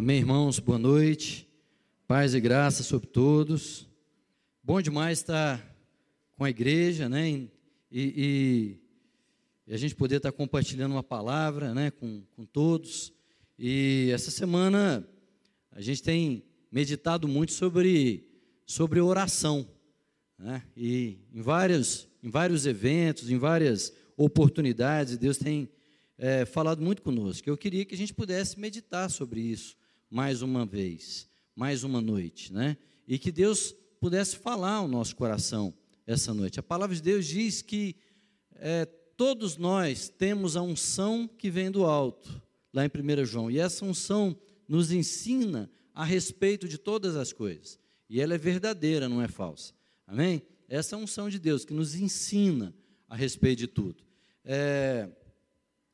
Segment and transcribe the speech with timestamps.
[0.00, 0.58] Amém, irmãos?
[0.58, 1.46] Boa noite.
[2.08, 3.86] Paz e graça sobre todos.
[4.64, 5.62] Bom demais estar
[6.38, 7.28] com a igreja, né?
[7.28, 7.50] E,
[7.92, 8.80] e,
[9.66, 11.90] e a gente poder estar compartilhando uma palavra, né?
[11.90, 13.12] Com, com todos.
[13.58, 15.06] E essa semana
[15.70, 18.26] a gente tem meditado muito sobre,
[18.64, 19.68] sobre oração,
[20.38, 20.62] né?
[20.74, 25.68] E em vários, em vários eventos, em várias oportunidades, Deus tem
[26.16, 27.50] é, falado muito conosco.
[27.50, 29.78] Eu queria que a gente pudesse meditar sobre isso
[30.10, 32.76] mais uma vez, mais uma noite, né?
[33.06, 35.72] E que Deus pudesse falar ao nosso coração
[36.06, 36.58] essa noite.
[36.58, 37.94] A palavra de Deus diz que
[38.56, 38.84] é,
[39.16, 42.42] todos nós temos a unção que vem do alto,
[42.72, 47.78] lá em 1 João, e essa unção nos ensina a respeito de todas as coisas,
[48.08, 49.72] e ela é verdadeira, não é falsa.
[50.06, 50.42] Amém?
[50.68, 52.74] Essa é a unção de Deus que nos ensina
[53.08, 54.02] a respeito de tudo.
[54.44, 55.08] É,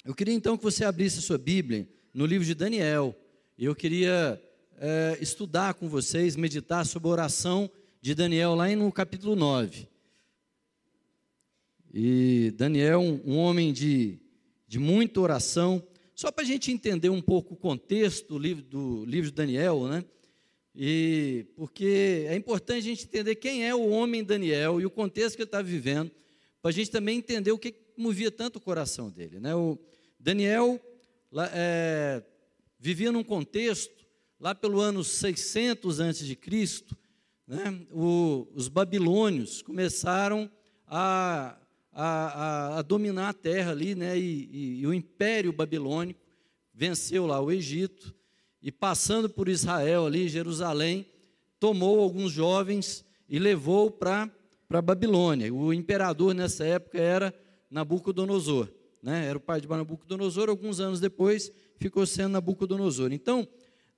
[0.05, 3.15] eu queria então que você abrisse a sua Bíblia no livro de Daniel,
[3.65, 4.41] eu queria
[4.79, 7.71] é, estudar com vocês, meditar sobre a oração
[8.03, 9.89] de Daniel lá no capítulo 9.
[11.93, 14.19] E Daniel, um, homem de,
[14.69, 15.83] de muita oração,
[16.15, 19.89] só para a gente entender um pouco o contexto do livro, do livro de Daniel,
[19.89, 20.05] né?
[20.75, 25.37] E porque é importante a gente entender quem é o homem Daniel e o contexto
[25.37, 26.11] que ele está vivendo,
[26.61, 29.41] para a gente também entender o que movia tanto o coração dele.
[29.41, 29.55] Né?
[29.55, 29.79] O
[30.21, 30.79] Daniel
[31.55, 32.23] é,
[32.79, 34.05] vivia num contexto,
[34.39, 36.39] lá pelo ano 600 a.C.,
[37.47, 40.51] né, o, os babilônios começaram
[40.87, 41.57] a,
[41.93, 46.21] a, a, dominar a terra ali, né, e, e, e o império babilônico
[46.75, 48.15] venceu lá o Egito,
[48.61, 51.07] e passando por Israel ali, Jerusalém,
[51.59, 54.31] tomou alguns jovens e levou para
[54.69, 55.53] a Babilônia.
[55.55, 57.35] O imperador nessa época era
[57.71, 58.69] Nabucodonosor,
[59.03, 59.27] né?
[59.27, 63.13] era o pai de Nabucodonosor, alguns anos depois ficou sendo Nabucodonosor.
[63.13, 63.47] Então,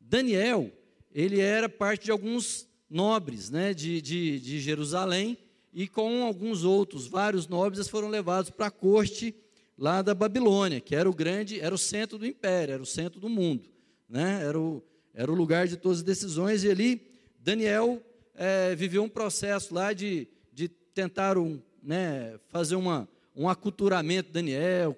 [0.00, 0.70] Daniel,
[1.12, 5.36] ele era parte de alguns nobres né, de, de, de Jerusalém,
[5.72, 9.34] e com alguns outros, vários nobres, foram levados para a corte
[9.76, 13.20] lá da Babilônia, que era o grande, era o centro do império, era o centro
[13.20, 13.68] do mundo,
[14.08, 14.42] né?
[14.42, 14.82] era, o,
[15.14, 17.02] era o lugar de todas as decisões, e ali
[17.38, 18.02] Daniel
[18.34, 24.96] é, viveu um processo lá de, de tentar um, né, fazer uma, um aculturamento Daniel,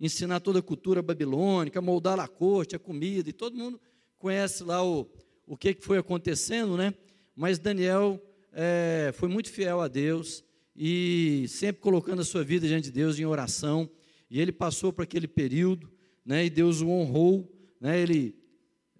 [0.00, 3.80] ensinar toda a cultura babilônica, moldar a corte, a comida, e todo mundo
[4.18, 5.08] conhece lá o,
[5.46, 6.94] o que foi acontecendo, né?
[7.36, 8.20] Mas Daniel
[8.52, 10.44] é, foi muito fiel a Deus
[10.76, 13.88] e sempre colocando a sua vida diante de Deus em oração,
[14.30, 15.90] e ele passou por aquele período,
[16.24, 16.44] né?
[16.44, 17.50] E Deus o honrou,
[17.80, 18.00] né?
[18.00, 18.34] Ele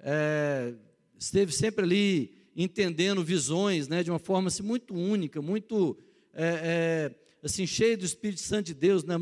[0.00, 0.74] é,
[1.18, 4.02] esteve sempre ali entendendo visões, né?
[4.02, 5.98] De uma forma assim, muito única, muito
[6.32, 9.18] é, é assim cheio do Espírito Santo de Deus, na,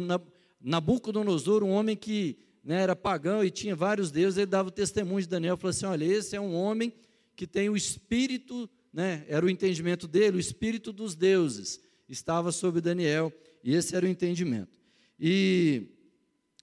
[0.63, 5.23] Nabucodonosor, um homem que né, era pagão e tinha vários deuses, ele dava o testemunho
[5.23, 6.93] de Daniel, falou assim, olha, esse é um homem
[7.35, 12.81] que tem o espírito, né, era o entendimento dele, o espírito dos deuses, estava sobre
[12.81, 13.33] Daniel,
[13.65, 14.79] e esse era o entendimento.
[15.19, 15.89] E,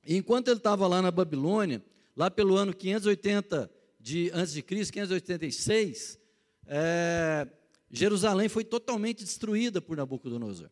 [0.07, 1.83] enquanto ele estava lá na Babilônia,
[2.15, 6.19] lá pelo ano 580 de antes de Cristo, 586,
[6.67, 7.47] é,
[7.91, 10.69] Jerusalém foi totalmente destruída por Nabucodonosor.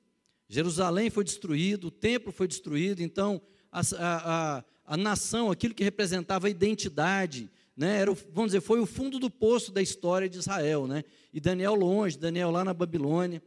[0.49, 3.41] Jerusalém foi destruído, o templo foi destruído, então
[3.71, 8.85] a, a, a, nação, aquilo que representava a identidade, né, era, vamos dizer, foi o
[8.85, 10.87] fundo do poço da história de Israel.
[10.87, 11.03] Né?
[11.33, 13.41] E Daniel longe, Daniel lá na Babilônia,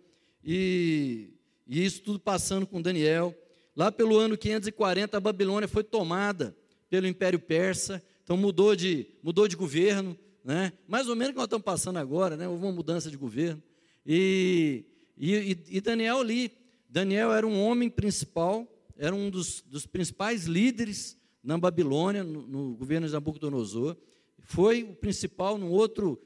[0.45, 1.31] e,
[1.67, 3.35] e isso tudo passando com Daniel.
[3.75, 6.55] Lá pelo ano 540, a Babilônia foi tomada
[6.89, 10.73] pelo Império Persa, então mudou de, mudou de governo, né?
[10.87, 12.47] mais ou menos o que nós estamos passando agora, né?
[12.47, 13.63] houve uma mudança de governo.
[14.07, 14.85] E,
[15.17, 16.60] e, e Daniel ali
[16.91, 22.75] Daniel era um homem principal, era um dos, dos principais líderes na Babilônia, no, no,
[22.75, 23.97] governo de Nabucodonosor.
[24.41, 26.21] Foi o principal num outro,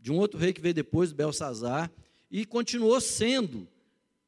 [0.00, 1.92] de um outro rei que veio depois, Belsazar,
[2.30, 3.68] e continuou sendo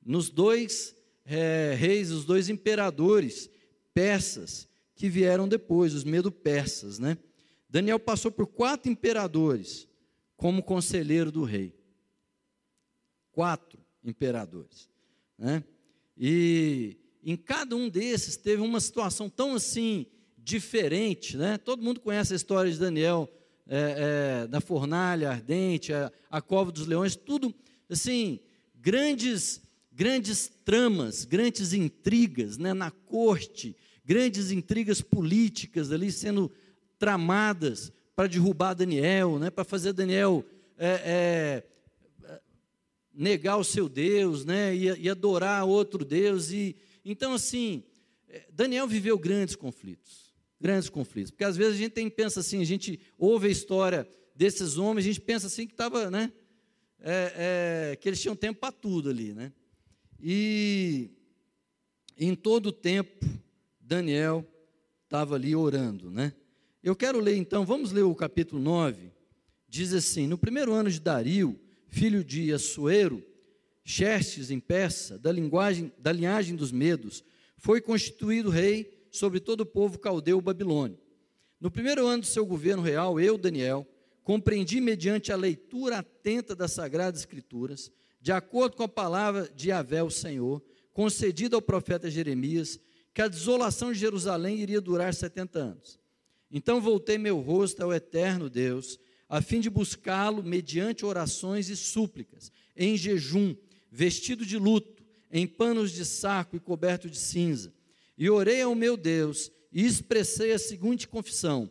[0.04, 0.94] nos dois
[1.24, 3.48] é, reis, os dois imperadores
[3.94, 6.98] persas que vieram depois, os medo-persas.
[6.98, 7.16] Né?
[7.66, 9.88] Daniel passou por quatro imperadores
[10.36, 11.74] como conselheiro do rei.
[13.30, 14.91] Quatro imperadores.
[15.42, 15.64] Né?
[16.16, 20.06] E em cada um desses teve uma situação tão assim
[20.38, 21.36] diferente.
[21.36, 21.58] Né?
[21.58, 23.28] Todo mundo conhece a história de Daniel,
[23.66, 27.52] é, é, da fornalha ardente, a, a cova dos leões, tudo
[27.90, 28.38] assim,
[28.80, 29.60] grandes,
[29.90, 36.52] grandes tramas, grandes intrigas né, na corte, grandes intrigas políticas ali sendo
[37.00, 40.44] tramadas para derrubar Daniel, né, para fazer Daniel
[40.78, 41.71] é, é
[43.14, 46.50] negar o seu Deus, né, e, e adorar outro Deus.
[46.50, 47.82] E então assim,
[48.28, 51.30] é, Daniel viveu grandes conflitos, grandes conflitos.
[51.30, 55.04] Porque às vezes a gente tem, pensa assim, a gente ouve a história desses homens,
[55.04, 56.32] a gente pensa assim que estava, né?
[57.04, 59.52] É, é, que eles tinham tempo para tudo ali, né?
[60.20, 61.10] E
[62.16, 63.26] em todo o tempo,
[63.80, 64.46] Daniel
[65.04, 66.32] estava ali orando, né?
[66.82, 69.12] Eu quero ler então, vamos ler o capítulo 9.
[69.68, 71.58] Diz assim: No primeiro ano de Dario,
[71.92, 73.22] filho de Assuero,
[73.84, 77.22] Xerxes em persa, da linguagem da linhagem dos medos,
[77.58, 80.98] foi constituído rei sobre todo o povo caldeu babilônio.
[81.60, 83.86] No primeiro ano do seu governo real, eu, Daniel,
[84.24, 87.92] compreendi mediante a leitura atenta das sagradas escrituras,
[88.22, 90.62] de acordo com a palavra de Yahvé, o Senhor,
[90.94, 92.80] concedida ao profeta Jeremias,
[93.12, 96.00] que a desolação de Jerusalém iria durar 70 anos.
[96.50, 98.98] Então voltei meu rosto ao eterno Deus,
[99.32, 103.56] a fim de buscá-lo mediante orações e súplicas, em jejum,
[103.90, 107.72] vestido de luto, em panos de saco e coberto de cinza.
[108.18, 111.70] E orei ao meu Deus e expressei a seguinte confissão: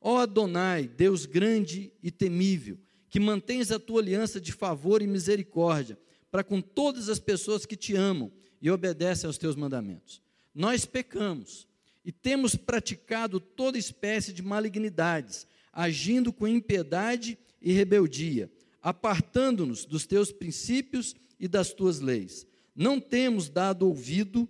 [0.00, 2.76] Ó Adonai, Deus grande e temível,
[3.08, 5.96] que mantens a tua aliança de favor e misericórdia
[6.28, 10.20] para com todas as pessoas que te amam e obedecem aos teus mandamentos.
[10.52, 11.68] Nós pecamos
[12.04, 15.46] e temos praticado toda espécie de malignidades,
[15.76, 18.50] agindo com impiedade e rebeldia,
[18.82, 22.46] apartando-nos dos teus princípios e das tuas leis.
[22.74, 24.48] Não temos dado ouvido,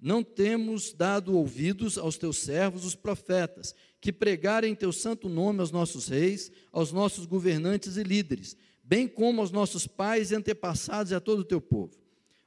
[0.00, 5.70] não temos dado ouvidos aos teus servos, os profetas, que pregarem teu santo nome aos
[5.70, 11.14] nossos reis, aos nossos governantes e líderes, bem como aos nossos pais e antepassados e
[11.14, 11.96] a todo o teu povo.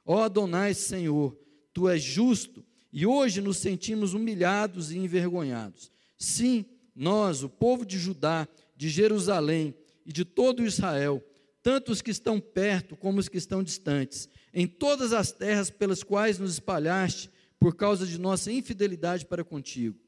[0.04, 1.34] Ó Adonai, Senhor,
[1.72, 2.62] tu és justo
[2.92, 5.90] e hoje nos sentimos humilhados e envergonhados.
[6.18, 6.66] Sim,
[6.96, 11.22] nós, o povo de Judá, de Jerusalém e de todo Israel,
[11.62, 16.02] tanto os que estão perto como os que estão distantes, em todas as terras pelas
[16.02, 19.98] quais nos espalhaste por causa de nossa infidelidade para contigo.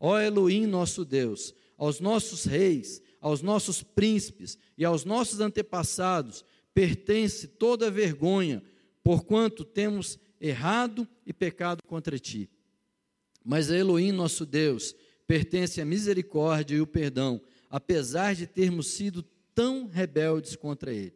[0.00, 7.48] Ó Elohim, nosso Deus, aos nossos reis, aos nossos príncipes e aos nossos antepassados pertence
[7.48, 8.62] toda a vergonha,
[9.02, 12.48] porquanto temos errado e pecado contra ti.
[13.44, 14.94] Mas Elohim, nosso Deus,
[15.28, 17.38] pertence a misericórdia e o perdão,
[17.68, 19.22] apesar de termos sido
[19.54, 21.14] tão rebeldes contra ele.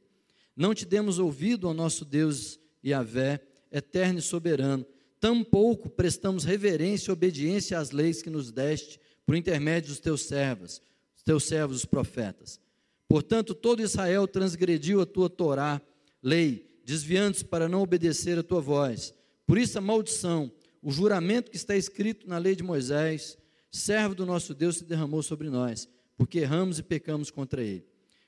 [0.55, 3.41] Não te demos ouvido ao nosso Deus Yahvé,
[3.73, 4.85] eterno e soberano,
[5.19, 10.83] tampouco prestamos reverência e obediência às leis que nos deste por intermédio dos teus servos,
[11.17, 12.61] os teus servos os profetas.
[13.09, 15.81] Portanto, todo Israel transgrediu a tua Torá,
[16.23, 19.15] lei, desviando-se para não obedecer a tua voz.
[19.47, 23.39] Por isso a maldição, o juramento que está escrito na lei de Moisés,
[23.73, 27.87] servo do nosso Deus, se derramou sobre nós, porque erramos e pecamos contra ele.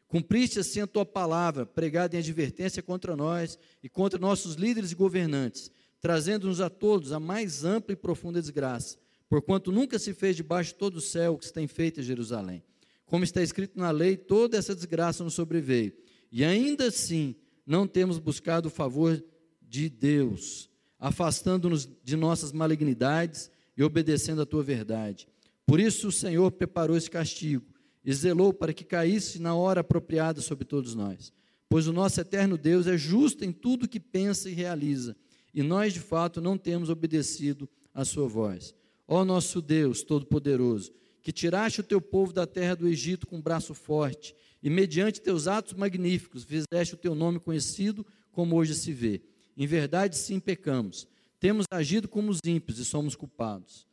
[0.09, 4.95] Cumpriste assim a tua palavra, pregada em advertência contra nós e contra nossos líderes e
[4.95, 5.71] governantes,
[6.01, 8.97] trazendo-nos a todos a mais ampla e profunda desgraça,
[9.29, 12.05] porquanto nunca se fez debaixo de todo o céu o que se tem feito em
[12.05, 12.63] Jerusalém.
[13.05, 15.93] Como está escrito na lei, toda essa desgraça nos sobreveio.
[16.31, 17.35] E ainda assim,
[17.67, 19.23] não temos buscado o favor
[19.63, 25.29] de Deus, afastando-nos de nossas malignidades e obedecendo a tua verdade.
[25.67, 27.67] Por isso o Senhor preparou esse castigo
[28.05, 31.33] e zelou para que caísse na hora apropriada sobre todos nós.
[31.69, 35.17] Pois o nosso eterno Deus é justo em tudo que pensa e realiza,
[35.53, 38.75] e nós de fato não temos obedecido à sua voz.
[39.09, 43.75] Ó nosso Deus Todo-Poderoso, que tiraste o teu povo da terra do Egito com braço
[43.75, 49.23] forte e mediante teus atos magníficos fizeste o teu nome conhecido como hoje se vê.
[49.57, 51.07] Em verdade, sim, pecamos.
[51.39, 53.87] Temos agido como os ímpios e somos culpados.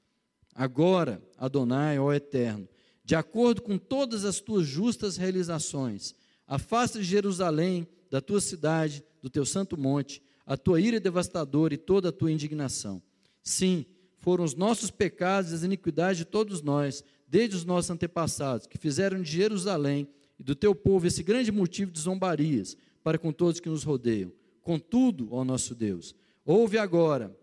[0.53, 2.67] Agora, Adonai, ó Eterno,
[3.03, 6.13] de acordo com todas as tuas justas realizações,
[6.47, 11.77] afasta de Jerusalém, da tua cidade, do teu santo monte, a tua ira devastadora e
[11.77, 13.01] toda a tua indignação.
[13.41, 13.85] Sim,
[14.19, 18.77] foram os nossos pecados e as iniquidades de todos nós, desde os nossos antepassados, que
[18.77, 23.59] fizeram de Jerusalém e do teu povo esse grande motivo de zombarias para com todos
[23.59, 24.31] que nos rodeiam.
[24.61, 26.13] Contudo, ó nosso Deus,
[26.45, 27.35] ouve agora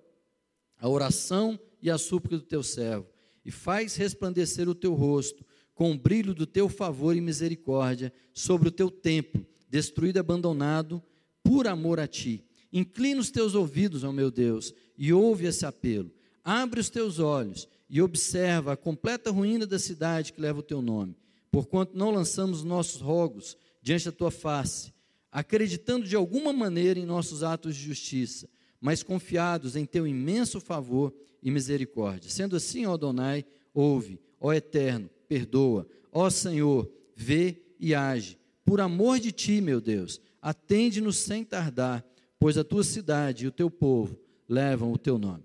[0.78, 3.06] a oração e a súplica do teu servo,
[3.44, 5.44] e faz resplandecer o teu rosto
[5.74, 11.02] com o brilho do teu favor e misericórdia sobre o teu templo, destruído e abandonado,
[11.42, 12.44] por amor a ti.
[12.72, 16.10] Inclina os teus ouvidos, ó meu Deus, e ouve esse apelo.
[16.42, 20.82] Abre os teus olhos e observa a completa ruína da cidade que leva o teu
[20.82, 21.16] nome
[21.50, 24.92] porquanto não lançamos nossos rogos diante da tua face,
[25.30, 28.48] acreditando de alguma maneira em nossos atos de justiça,
[28.80, 32.30] mas confiados em teu imenso favor e misericórdia.
[32.30, 38.38] Sendo assim, ó Adonai, ouve, ó Eterno, perdoa, ó Senhor, vê e age.
[38.64, 42.04] Por amor de ti, meu Deus, atende-nos sem tardar,
[42.38, 44.18] pois a tua cidade e o teu povo
[44.48, 45.44] levam o teu nome.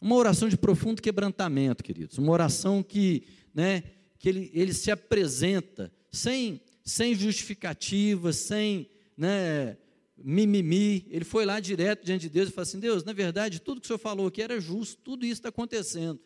[0.00, 2.18] Uma oração de profundo quebrantamento, queridos.
[2.18, 3.82] Uma oração que, né,
[4.18, 9.76] que ele, ele se apresenta sem, sem justificativa, sem né,
[10.22, 11.06] mimimi.
[11.10, 13.86] Ele foi lá direto diante de Deus e falou assim: Deus, na verdade, tudo que
[13.86, 16.20] o Senhor falou aqui era justo, tudo isso está acontecendo.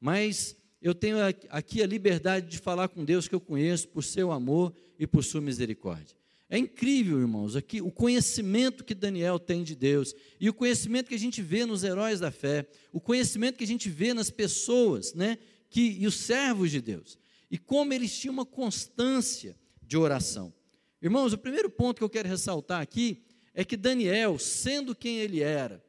[0.00, 1.16] Mas eu tenho
[1.50, 5.24] aqui a liberdade de falar com Deus que eu conheço por seu amor e por
[5.24, 6.16] sua misericórdia.
[6.48, 11.14] É incrível, irmãos, aqui o conhecimento que Daniel tem de Deus e o conhecimento que
[11.14, 15.12] a gente vê nos heróis da fé, o conhecimento que a gente vê nas pessoas,
[15.12, 15.38] né,
[15.68, 17.18] que e os servos de Deus,
[17.50, 20.54] e como eles tinham uma constância de oração.
[21.02, 23.25] Irmãos, o primeiro ponto que eu quero ressaltar aqui
[23.56, 25.82] é que Daniel, sendo quem ele era,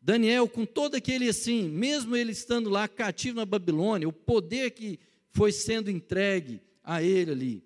[0.00, 5.00] Daniel, com todo aquele assim, mesmo ele estando lá cativo na Babilônia, o poder que
[5.30, 7.64] foi sendo entregue a ele ali,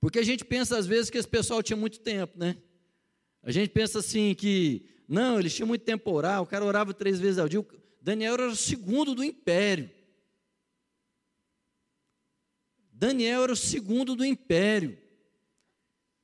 [0.00, 2.56] porque a gente pensa às vezes que esse pessoal tinha muito tempo, né?
[3.42, 6.94] A gente pensa assim que, não, eles tinham muito tempo para orar, o cara orava
[6.94, 7.64] três vezes ao dia.
[8.00, 9.90] Daniel era o segundo do império.
[12.92, 15.01] Daniel era o segundo do império.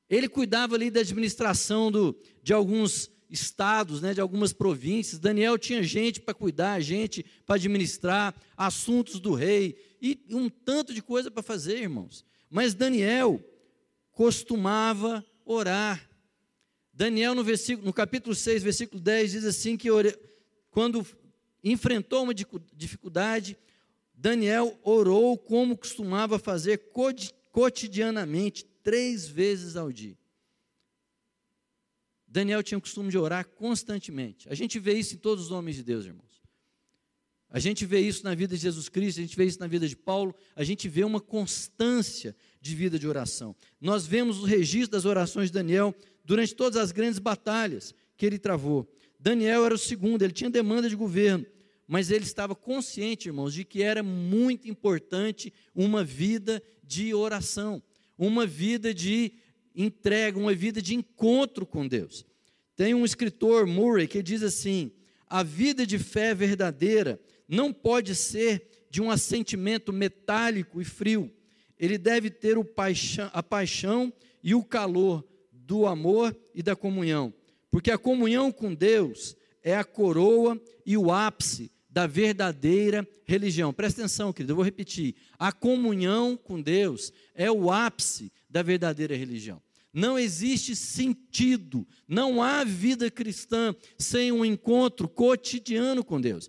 [0.09, 5.21] Ele cuidava ali da administração do, de alguns estados, né, de algumas províncias.
[5.21, 11.03] Daniel tinha gente para cuidar, gente para administrar, assuntos do rei e um tanto de
[11.03, 12.25] coisa para fazer, irmãos.
[12.51, 13.43] Mas Daniel,
[14.13, 16.09] costumava orar.
[16.93, 19.89] Daniel, no, versículo, no capítulo 6, versículo 10, diz assim: que
[20.71, 21.07] quando
[21.63, 23.57] enfrentou uma dificuldade,
[24.13, 26.91] Daniel orou como costumava fazer
[27.53, 30.17] cotidianamente, três vezes ao dia.
[32.27, 34.49] Daniel tinha o costume de orar constantemente.
[34.49, 36.41] A gente vê isso em todos os homens de Deus, irmãos.
[37.51, 39.87] A gente vê isso na vida de Jesus Cristo, a gente vê isso na vida
[39.87, 43.55] de Paulo, a gente vê uma constância de vida de oração.
[43.79, 48.39] Nós vemos o registro das orações de Daniel durante todas as grandes batalhas que ele
[48.39, 48.91] travou.
[49.21, 51.45] Daniel era o segundo, ele tinha demanda de governo,
[51.87, 57.83] mas ele estava consciente, irmãos, de que era muito importante uma vida de oração,
[58.19, 59.33] uma vida de
[59.75, 62.27] entrega, uma vida de encontro com Deus.
[62.75, 64.91] Tem um escritor, Murray, que diz assim:
[65.29, 71.31] a vida de fé verdadeira não pode ser de um assentimento metálico e frio,
[71.79, 77.33] ele deve ter paixão, a paixão e o calor do amor e da comunhão,
[77.71, 83.73] porque a comunhão com Deus é a coroa e o ápice da verdadeira religião.
[83.73, 85.17] Presta atenção, querido, eu vou repetir.
[85.37, 89.61] A comunhão com Deus é o ápice da verdadeira religião.
[89.93, 96.49] Não existe sentido, não há vida cristã sem um encontro cotidiano com Deus.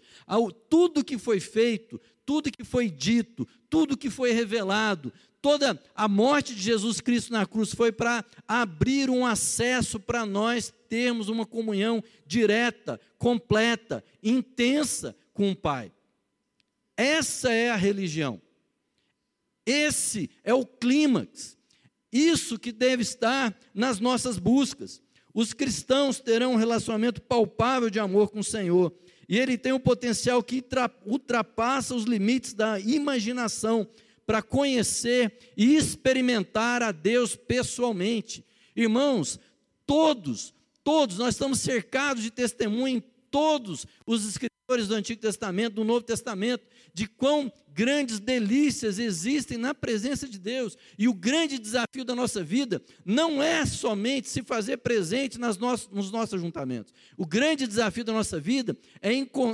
[0.70, 6.54] Tudo que foi feito, tudo que foi dito, tudo que foi revelado, toda a morte
[6.54, 12.04] de Jesus Cristo na cruz foi para abrir um acesso para nós termos uma comunhão
[12.28, 15.90] direta, completa, intensa com o Pai.
[16.98, 18.42] Essa é a religião.
[19.66, 21.58] Esse é o clímax.
[22.12, 25.02] Isso que deve estar nas nossas buscas.
[25.34, 28.94] Os cristãos terão um relacionamento palpável de amor com o Senhor
[29.30, 30.62] e ele tem um potencial que
[31.06, 33.88] ultrapassa os limites da imaginação
[34.26, 38.44] para conhecer e experimentar a Deus pessoalmente.
[38.76, 39.40] Irmãos,
[39.86, 40.54] todos,
[40.84, 46.02] todos, nós estamos cercados de testemunho em todos os escritores do Antigo Testamento, do Novo
[46.02, 50.78] Testamento, de quão grandes delícias existem na presença de Deus.
[50.98, 55.88] E o grande desafio da nossa vida não é somente se fazer presente nas nos,
[55.90, 56.94] nos nossos ajuntamentos.
[57.18, 59.12] O grande desafio da nossa vida é,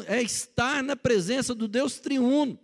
[0.08, 2.60] é estar na presença do Deus triuno,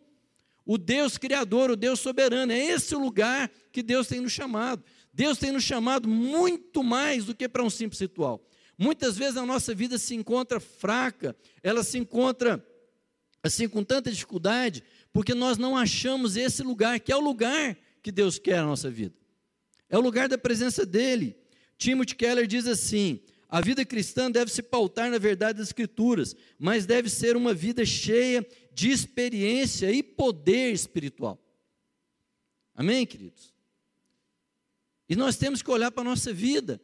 [0.66, 2.52] o Deus criador, o Deus soberano.
[2.52, 4.84] É esse o lugar que Deus tem nos chamado.
[5.14, 8.42] Deus tem nos chamado muito mais do que para um simples ritual.
[8.82, 12.66] Muitas vezes a nossa vida se encontra fraca, ela se encontra
[13.44, 14.84] assim com tanta dificuldade,
[15.14, 18.90] porque nós não achamos esse lugar, que é o lugar que Deus quer na nossa
[18.90, 19.14] vida.
[19.88, 21.38] É o lugar da presença dele.
[21.78, 26.88] Timothy Keller diz assim: a vida cristã deve se pautar na verdade das Escrituras, mas
[26.88, 31.40] deve ser uma vida cheia de experiência e poder espiritual.
[32.74, 33.54] Amém, queridos?
[35.08, 36.82] E nós temos que olhar para a nossa vida,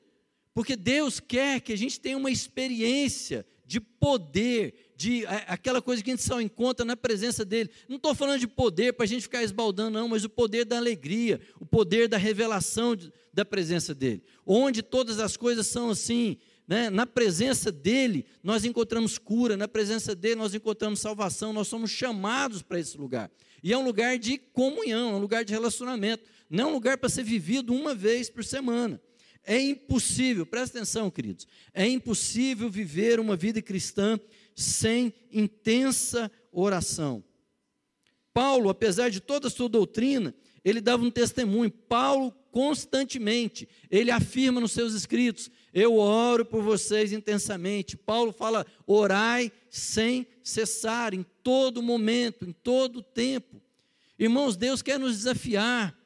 [0.58, 6.02] porque Deus quer que a gente tenha uma experiência de poder, de é, aquela coisa
[6.02, 7.70] que a gente só encontra na presença dele.
[7.88, 10.76] Não estou falando de poder para a gente ficar esbaldando, não, mas o poder da
[10.76, 14.24] alegria, o poder da revelação de, da presença dele.
[14.44, 16.38] Onde todas as coisas são assim,
[16.68, 16.90] né?
[16.90, 22.64] na presença dele nós encontramos cura, na presença dele nós encontramos salvação, nós somos chamados
[22.64, 23.30] para esse lugar.
[23.62, 26.98] E é um lugar de comunhão, é um lugar de relacionamento, não é um lugar
[26.98, 29.00] para ser vivido uma vez por semana.
[29.50, 34.20] É impossível, presta atenção, queridos, é impossível viver uma vida cristã
[34.54, 37.24] sem intensa oração.
[38.34, 40.36] Paulo, apesar de toda a sua doutrina,
[40.66, 41.72] ele dava um testemunho.
[41.72, 47.96] Paulo, constantemente, ele afirma nos seus escritos: Eu oro por vocês intensamente.
[47.96, 53.62] Paulo fala: orai sem cessar, em todo momento, em todo tempo.
[54.20, 55.98] Irmãos, Deus quer nos desafiar.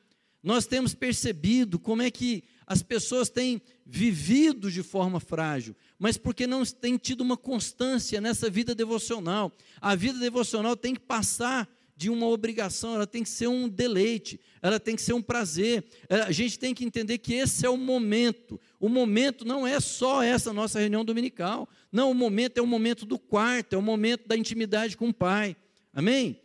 [0.43, 6.47] Nós temos percebido como é que as pessoas têm vivido de forma frágil, mas porque
[6.47, 9.51] não têm tido uma constância nessa vida devocional.
[9.79, 11.67] A vida devocional tem que passar
[12.01, 15.83] de uma obrigação, ela tem que ser um deleite, ela tem que ser um prazer.
[16.09, 18.59] É, a gente tem que entender que esse é o momento.
[18.79, 21.69] O momento não é só essa nossa reunião dominical.
[21.91, 25.13] Não, o momento é o momento do quarto, é o momento da intimidade com o
[25.13, 25.55] Pai.
[25.93, 26.39] Amém?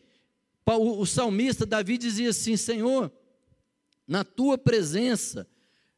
[0.66, 3.11] O, o salmista Davi dizia assim: Senhor,
[4.06, 5.49] na tua presença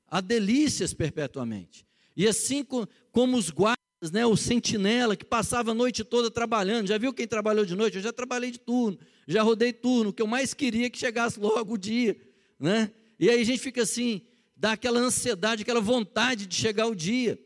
[0.09, 1.87] há delícias perpetuamente.
[2.17, 2.65] E assim
[3.13, 3.77] como os guardas,
[4.13, 7.97] né, o sentinela que passava a noite toda trabalhando, já viu quem trabalhou de noite?
[7.97, 8.99] Eu já trabalhei de turno
[9.29, 12.19] já rodei turno, o que eu mais queria é que chegasse logo o dia,
[12.59, 12.91] né?
[13.21, 14.23] E aí a gente fica assim,
[14.57, 17.39] dá aquela ansiedade, aquela vontade de chegar o dia.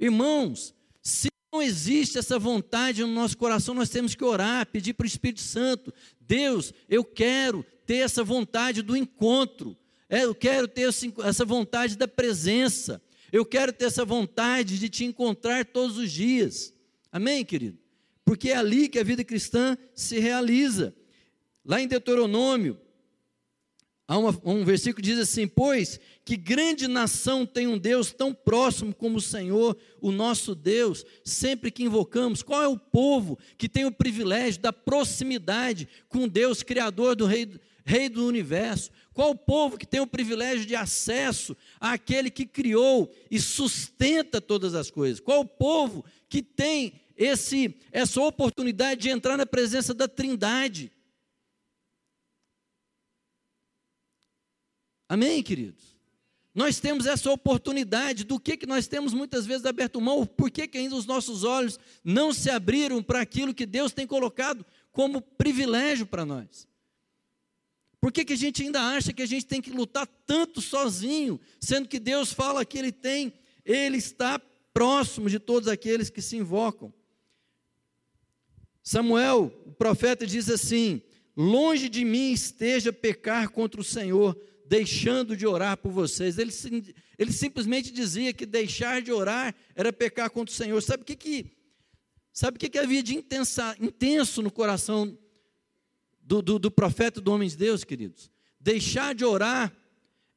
[0.00, 5.04] Irmãos, se não existe essa vontade no nosso coração, nós temos que orar, pedir para
[5.04, 9.76] o Espírito Santo: Deus, eu quero ter essa vontade do encontro,
[10.12, 10.90] é, eu quero ter
[11.24, 13.00] essa vontade da presença,
[13.32, 16.74] eu quero ter essa vontade de te encontrar todos os dias.
[17.10, 17.78] Amém, querido?
[18.22, 20.94] Porque é ali que a vida cristã se realiza.
[21.64, 22.78] Lá em Deuteronômio,
[24.06, 28.34] há uma, um versículo que diz assim: Pois que grande nação tem um Deus tão
[28.34, 32.42] próximo como o Senhor, o nosso Deus, sempre que invocamos.
[32.42, 37.48] Qual é o povo que tem o privilégio da proximidade com Deus, Criador do Rei,
[37.84, 38.90] Rei do universo?
[39.12, 44.74] Qual o povo que tem o privilégio de acesso àquele que criou e sustenta todas
[44.74, 45.20] as coisas?
[45.20, 50.92] Qual o povo que tem esse, essa oportunidade de entrar na presença da Trindade?
[55.08, 55.92] Amém, queridos?
[56.54, 60.68] Nós temos essa oportunidade, do que, que nós temos muitas vezes aberto mão, por que,
[60.68, 65.22] que ainda os nossos olhos não se abriram para aquilo que Deus tem colocado como
[65.22, 66.68] privilégio para nós?
[68.02, 71.40] Por que, que a gente ainda acha que a gente tem que lutar tanto sozinho,
[71.60, 73.32] sendo que Deus fala que Ele tem,
[73.64, 74.40] Ele está
[74.74, 76.92] próximo de todos aqueles que se invocam?
[78.82, 81.00] Samuel, o profeta, diz assim:
[81.36, 84.36] Longe de mim esteja pecar contra o Senhor,
[84.66, 86.38] deixando de orar por vocês.
[86.38, 86.52] Ele,
[87.16, 90.82] ele simplesmente dizia que deixar de orar era pecar contra o Senhor.
[90.82, 91.52] Sabe o que, que,
[92.32, 95.16] sabe o que, que havia de intensa, intenso no coração
[96.22, 98.30] do, do, do profeta do homem de Deus, queridos?
[98.60, 99.76] Deixar de orar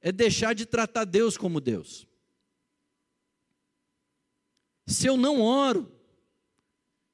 [0.01, 2.07] é deixar de tratar Deus como Deus.
[4.85, 5.91] Se eu não oro,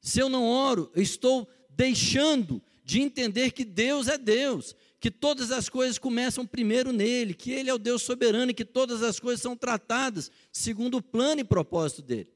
[0.02, 5.52] se eu não oro, eu estou deixando de entender que Deus é Deus, que todas
[5.52, 9.20] as coisas começam primeiro nele, que ele é o Deus soberano e que todas as
[9.20, 12.30] coisas são tratadas segundo o plano e propósito dele.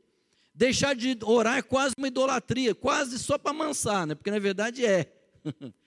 [0.53, 4.15] Deixar de orar é quase uma idolatria, quase só para amansar, né?
[4.15, 5.11] porque na verdade é.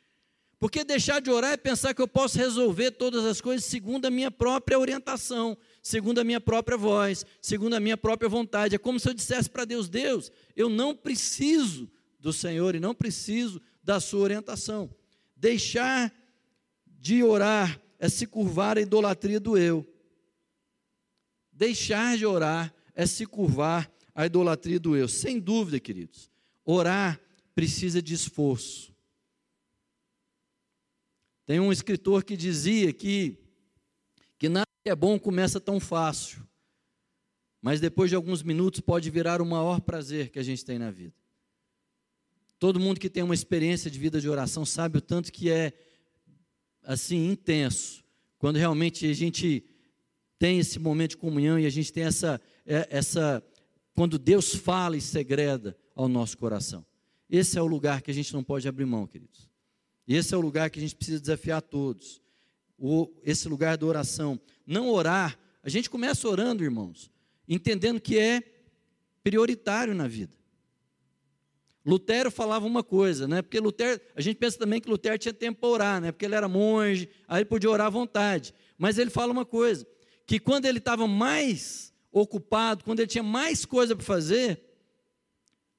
[0.59, 4.11] Porque deixar de orar é pensar que eu posso resolver todas as coisas segundo a
[4.11, 8.75] minha própria orientação, segundo a minha própria voz, segundo a minha própria vontade.
[8.75, 12.93] É como se eu dissesse para Deus: Deus, eu não preciso do Senhor e não
[12.93, 14.91] preciso da sua orientação.
[15.37, 16.13] Deixar
[16.85, 19.87] de orar é se curvar à idolatria do eu.
[21.53, 25.07] Deixar de orar é se curvar à idolatria do eu.
[25.07, 26.29] Sem dúvida, queridos,
[26.65, 27.21] orar
[27.55, 28.93] precisa de esforço.
[31.49, 33.39] Tem um escritor que dizia que,
[34.39, 36.47] que nada que é bom começa tão fácil,
[37.63, 40.91] mas depois de alguns minutos pode virar o maior prazer que a gente tem na
[40.91, 41.15] vida.
[42.59, 45.73] Todo mundo que tem uma experiência de vida de oração sabe o tanto que é
[46.83, 48.05] assim intenso,
[48.37, 49.65] quando realmente a gente
[50.39, 53.43] tem esse momento de comunhão e a gente tem essa, é, essa
[53.95, 56.85] quando Deus fala e segreda ao nosso coração.
[57.27, 59.49] Esse é o lugar que a gente não pode abrir mão, queridos.
[60.09, 62.23] Esse é o lugar que a gente precisa desafiar todos.
[62.79, 64.41] O, esse lugar da oração.
[64.67, 67.11] Não orar, a gente começa orando, irmãos,
[67.47, 68.43] entendendo que é
[69.23, 70.33] prioritário na vida.
[71.85, 73.43] Lutero falava uma coisa, né?
[73.43, 76.13] Porque Lutero, a gente pensa também que Lutero tinha tempo para orar, né?
[76.13, 78.55] Porque ele era monge, aí ele podia orar à vontade.
[78.77, 79.87] Mas ele fala uma coisa,
[80.27, 84.61] que quando ele estava mais ocupado, quando ele tinha mais coisa para fazer,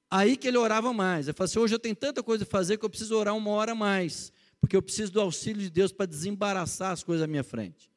[0.09, 1.27] aí que ele orava mais.
[1.27, 3.51] Ele falou assim: hoje eu tenho tanta coisa para fazer que eu preciso orar uma
[3.51, 7.27] hora a mais, porque eu preciso do auxílio de Deus para desembaraçar as coisas à
[7.27, 7.89] minha frente.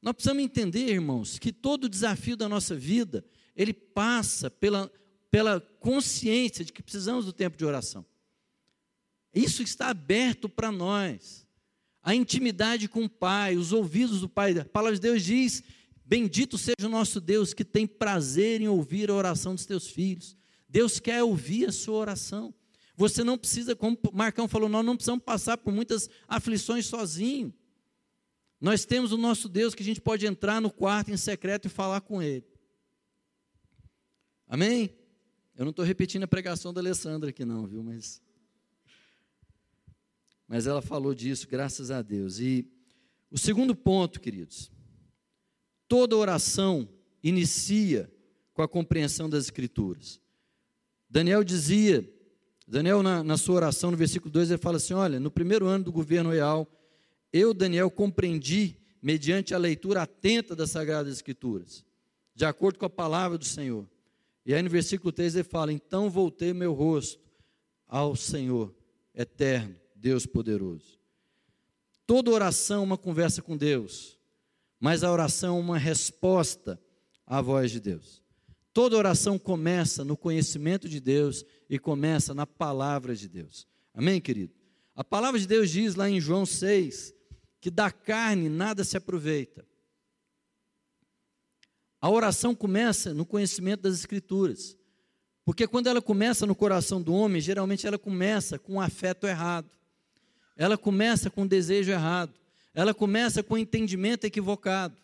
[0.00, 3.24] Nós precisamos entender, irmãos, que todo desafio da nossa vida,
[3.54, 4.90] ele passa pela
[5.32, 8.04] pela consciência de que precisamos do tempo de oração.
[9.34, 11.48] Isso está aberto para nós.
[12.02, 14.58] A intimidade com o Pai, os ouvidos do Pai.
[14.58, 15.64] A palavra de Deus diz:
[16.12, 20.36] Bendito seja o nosso Deus que tem prazer em ouvir a oração dos teus filhos.
[20.68, 22.54] Deus quer ouvir a sua oração.
[22.94, 27.50] Você não precisa, como Marcão falou, nós não precisamos passar por muitas aflições sozinho.
[28.60, 31.70] Nós temos o nosso Deus que a gente pode entrar no quarto em secreto e
[31.70, 32.44] falar com Ele.
[34.46, 34.94] Amém?
[35.56, 37.82] Eu não estou repetindo a pregação da Alessandra aqui, não, viu?
[37.82, 38.20] Mas,
[40.46, 42.38] mas ela falou disso, graças a Deus.
[42.38, 42.70] E
[43.30, 44.70] o segundo ponto, queridos,
[45.92, 46.88] toda oração
[47.22, 48.10] inicia
[48.54, 50.22] com a compreensão das Escrituras.
[51.06, 52.10] Daniel dizia,
[52.66, 55.84] Daniel, na, na, sua oração, no versículo 2, ele fala assim: Olha, no primeiro ano
[55.84, 56.66] do governo real,
[57.30, 61.84] eu, Daniel, compreendi, mediante a leitura atenta das Sagradas Escrituras,
[62.34, 63.86] de acordo com a palavra do Senhor.
[64.46, 67.20] E aí no versículo 3 ele fala: Então voltei meu rosto
[67.86, 68.74] ao Senhor,
[69.14, 70.98] eterno, Deus poderoso.
[72.06, 74.21] Toda oração é uma conversa com Deus,
[74.82, 76.76] mas a oração é uma resposta
[77.24, 78.20] à voz de Deus.
[78.74, 83.64] Toda oração começa no conhecimento de Deus e começa na palavra de Deus.
[83.94, 84.52] Amém, querido?
[84.96, 87.14] A palavra de Deus diz lá em João 6
[87.60, 89.64] que da carne nada se aproveita.
[92.00, 94.76] A oração começa no conhecimento das Escrituras.
[95.44, 99.70] Porque quando ela começa no coração do homem, geralmente ela começa com um afeto errado.
[100.56, 102.41] Ela começa com um desejo errado.
[102.74, 104.96] Ela começa com entendimento equivocado.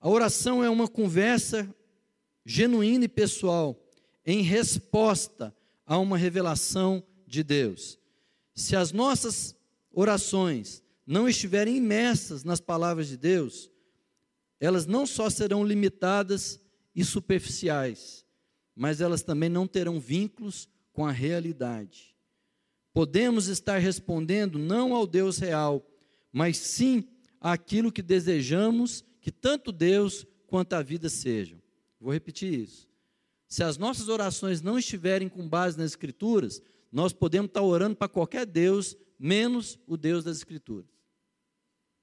[0.00, 1.72] A oração é uma conversa
[2.44, 3.80] genuína e pessoal
[4.24, 7.98] em resposta a uma revelação de Deus.
[8.54, 9.54] Se as nossas
[9.92, 13.70] orações não estiverem imersas nas palavras de Deus,
[14.58, 16.60] elas não só serão limitadas
[16.94, 18.24] e superficiais,
[18.74, 22.15] mas elas também não terão vínculos com a realidade.
[22.96, 25.86] Podemos estar respondendo não ao Deus real,
[26.32, 27.04] mas sim
[27.38, 31.60] àquilo que desejamos que tanto Deus quanto a vida sejam.
[32.00, 32.88] Vou repetir isso.
[33.46, 38.08] Se as nossas orações não estiverem com base nas Escrituras, nós podemos estar orando para
[38.08, 40.88] qualquer Deus, menos o Deus das Escrituras.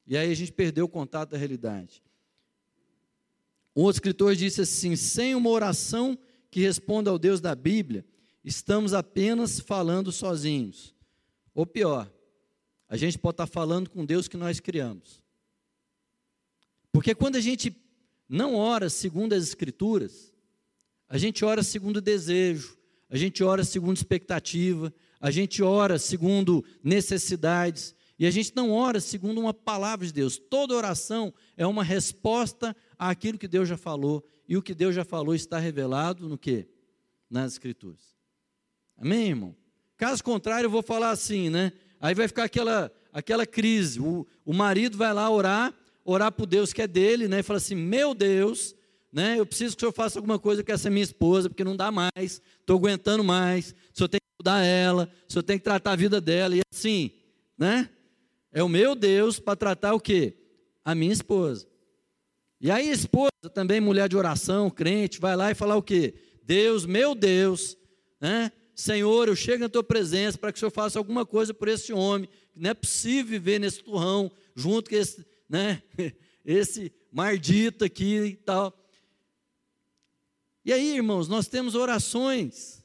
[0.06, 2.04] E aí a gente perdeu o contato da realidade.
[3.76, 6.16] Um outro escritor disse assim: sem uma oração
[6.52, 8.06] que responda ao Deus da Bíblia,
[8.44, 10.94] estamos apenas falando sozinhos.
[11.54, 12.12] Ou pior,
[12.90, 15.24] a gente pode estar falando com Deus que nós criamos.
[16.92, 17.76] Porque quando a gente
[18.28, 20.34] não ora segundo as Escrituras,
[21.08, 22.78] a gente ora segundo desejo,
[23.10, 29.00] a gente ora segundo expectativa, a gente ora segundo necessidades, e a gente não ora
[29.00, 30.38] segundo uma palavra de Deus.
[30.38, 35.04] Toda oração é uma resposta àquilo que Deus já falou, e o que Deus já
[35.04, 36.68] falou está revelado no que?
[37.30, 38.13] Nas Escrituras.
[38.98, 39.56] Amém, irmão?
[39.98, 41.72] Caso contrário, eu vou falar assim, né?
[42.00, 44.00] Aí vai ficar aquela, aquela crise.
[44.00, 47.40] O, o marido vai lá orar, orar o Deus que é dele, né?
[47.40, 48.76] E fala assim: Meu Deus,
[49.12, 49.40] né?
[49.40, 51.92] Eu preciso que o senhor faça alguma coisa com essa minha esposa, porque não dá
[51.92, 55.92] mais, estou aguentando mais, o senhor tem que mudar ela, o senhor tem que tratar
[55.92, 57.12] a vida dela, e assim,
[57.58, 57.90] né?
[58.52, 60.36] É o meu Deus para tratar o quê?
[60.84, 61.68] A minha esposa.
[62.60, 66.14] E aí, a esposa, também mulher de oração, crente, vai lá e falar o quê?
[66.44, 67.78] Deus, meu Deus,
[68.20, 68.52] né?
[68.76, 71.94] Senhor, eu chego na tua presença para que o Senhor faça alguma coisa por esse
[71.94, 72.28] homem.
[72.56, 75.82] Não é possível viver nesse turrão junto com esse, né?
[76.46, 78.78] Esse mardito aqui e tal.
[80.66, 82.84] E aí, irmãos, nós temos orações.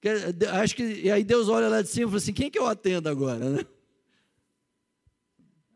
[0.00, 0.08] Que,
[0.48, 2.66] acho que e aí Deus olha lá de cima e fala assim: quem que eu
[2.66, 3.66] atendo agora, né?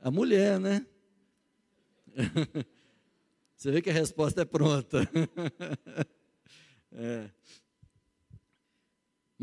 [0.01, 0.85] A mulher, né?
[3.57, 5.09] Você vê que a resposta é pronta.
[6.93, 7.31] é.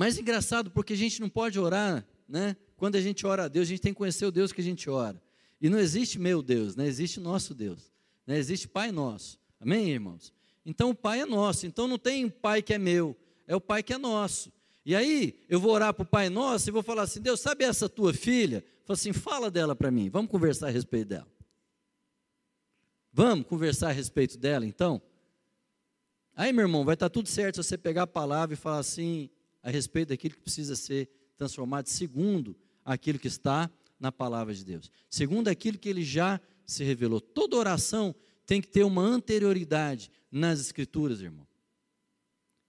[0.01, 2.57] Mas engraçado, porque a gente não pode orar, né?
[2.75, 4.63] Quando a gente ora a Deus, a gente tem que conhecer o Deus que a
[4.63, 5.21] gente ora.
[5.61, 6.87] E não existe meu Deus, né?
[6.87, 7.93] existe nosso Deus.
[8.25, 8.35] Né?
[8.39, 9.39] Existe Pai nosso.
[9.59, 10.33] Amém, irmãos?
[10.65, 11.67] Então o Pai é nosso.
[11.67, 14.51] Então não tem Pai que é meu, é o Pai que é nosso.
[14.83, 17.63] E aí eu vou orar para o Pai Nosso e vou falar assim: Deus, sabe
[17.63, 18.65] essa tua filha?
[18.85, 21.31] Fala assim, fala dela para mim, vamos conversar a respeito dela.
[23.13, 24.99] Vamos conversar a respeito dela então?
[26.35, 29.29] Aí, meu irmão, vai estar tudo certo se você pegar a palavra e falar assim
[29.63, 33.69] a respeito daquilo que precisa ser transformado segundo aquilo que está
[33.99, 37.21] na palavra de Deus, segundo aquilo que ele já se revelou.
[37.21, 41.47] Toda oração tem que ter uma anterioridade nas Escrituras, irmão.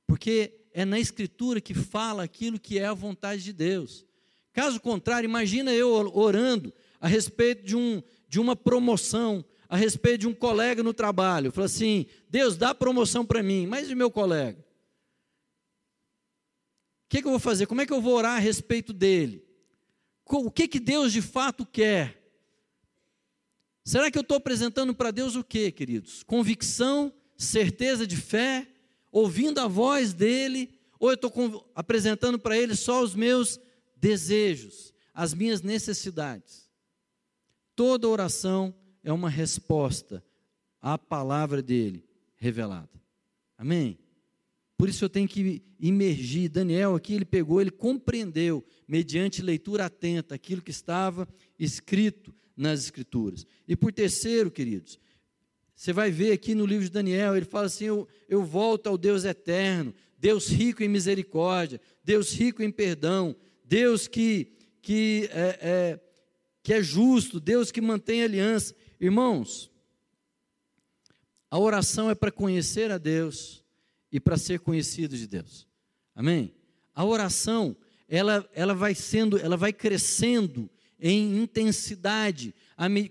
[0.06, 4.04] Porque é na Escritura que fala aquilo que é a vontade de Deus.
[4.52, 10.28] Caso contrário, imagina eu orando a respeito de, um, de uma promoção, a respeito de
[10.28, 11.50] um colega no trabalho.
[11.50, 14.62] Fala assim: Deus, dá promoção para mim, mas e meu colega?
[17.12, 17.66] Que, que, eu vou fazer?
[17.66, 19.44] Como é que eu vou orar a respeito dele?
[20.24, 22.18] O que, que Deus de fato quer?
[23.84, 26.22] Será que eu estou apresentando para Deus o que, queridos?
[26.22, 28.66] Convicção, certeza de fé,
[29.10, 33.60] ouvindo a voz dele, ou eu estou apresentando para ele só os meus
[33.94, 36.66] desejos, as minhas necessidades?
[37.76, 40.24] Toda oração é uma resposta
[40.80, 42.88] à palavra dele revelada.
[43.58, 44.01] Amém?
[44.82, 46.50] Por isso eu tenho que imergir.
[46.50, 53.46] Daniel aqui, ele pegou, ele compreendeu, mediante leitura atenta, aquilo que estava escrito nas Escrituras.
[53.68, 54.98] E por terceiro, queridos,
[55.72, 58.98] você vai ver aqui no livro de Daniel, ele fala assim: eu, eu volto ao
[58.98, 64.50] Deus eterno, Deus rico em misericórdia, Deus rico em perdão, Deus que,
[64.82, 66.00] que, é, é,
[66.60, 68.74] que é justo, Deus que mantém aliança.
[69.00, 69.70] Irmãos,
[71.48, 73.61] a oração é para conhecer a Deus
[74.12, 75.66] e para ser conhecido de Deus.
[76.14, 76.54] Amém?
[76.94, 77.74] A oração,
[78.06, 80.70] ela, ela vai sendo, ela vai crescendo
[81.00, 82.54] em intensidade.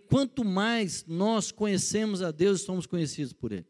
[0.08, 3.66] Quanto mais nós conhecemos a Deus, somos conhecidos por Ele.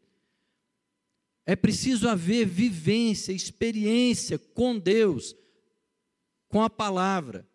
[1.46, 5.34] É preciso haver vivência, experiência com Deus,
[6.48, 7.48] com a palavra,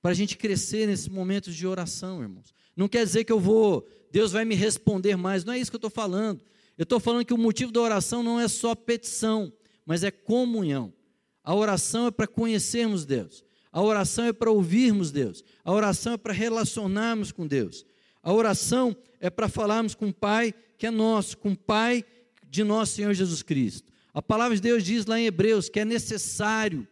[0.00, 2.54] para a gente crescer nesses momentos de oração, irmãos.
[2.74, 5.74] Não quer dizer que eu vou, Deus vai me responder mais, não é isso que
[5.74, 6.42] eu estou falando.
[6.80, 9.52] Eu estou falando que o motivo da oração não é só petição,
[9.84, 10.90] mas é comunhão.
[11.44, 13.44] A oração é para conhecermos Deus.
[13.70, 15.44] A oração é para ouvirmos Deus.
[15.62, 17.84] A oração é para relacionarmos com Deus.
[18.22, 22.02] A oração é para falarmos com o Pai que é nosso, com o Pai
[22.48, 23.92] de nosso Senhor Jesus Cristo.
[24.14, 26.88] A palavra de Deus diz lá em Hebreus que é necessário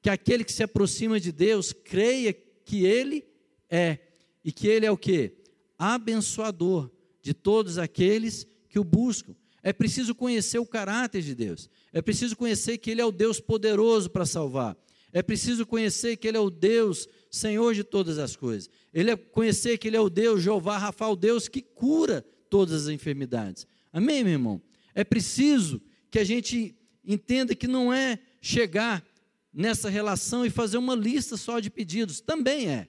[0.00, 3.24] que aquele que se aproxima de Deus creia que Ele
[3.68, 3.98] é
[4.44, 5.34] e que Ele é o que?
[5.76, 6.88] Abençoador
[7.20, 9.36] de todos aqueles que o buscam.
[9.62, 11.68] É preciso conhecer o caráter de Deus.
[11.92, 14.74] É preciso conhecer que Ele é o Deus poderoso para salvar.
[15.12, 18.70] É preciso conhecer que Ele é o Deus, Senhor de todas as coisas.
[18.92, 22.86] Ele é conhecer que Ele é o Deus, Jeová, Rafa, o Deus que cura todas
[22.86, 23.66] as enfermidades.
[23.92, 24.62] Amém, meu irmão?
[24.94, 25.80] É preciso
[26.10, 29.04] que a gente entenda que não é chegar
[29.52, 32.22] nessa relação e fazer uma lista só de pedidos.
[32.22, 32.88] Também é.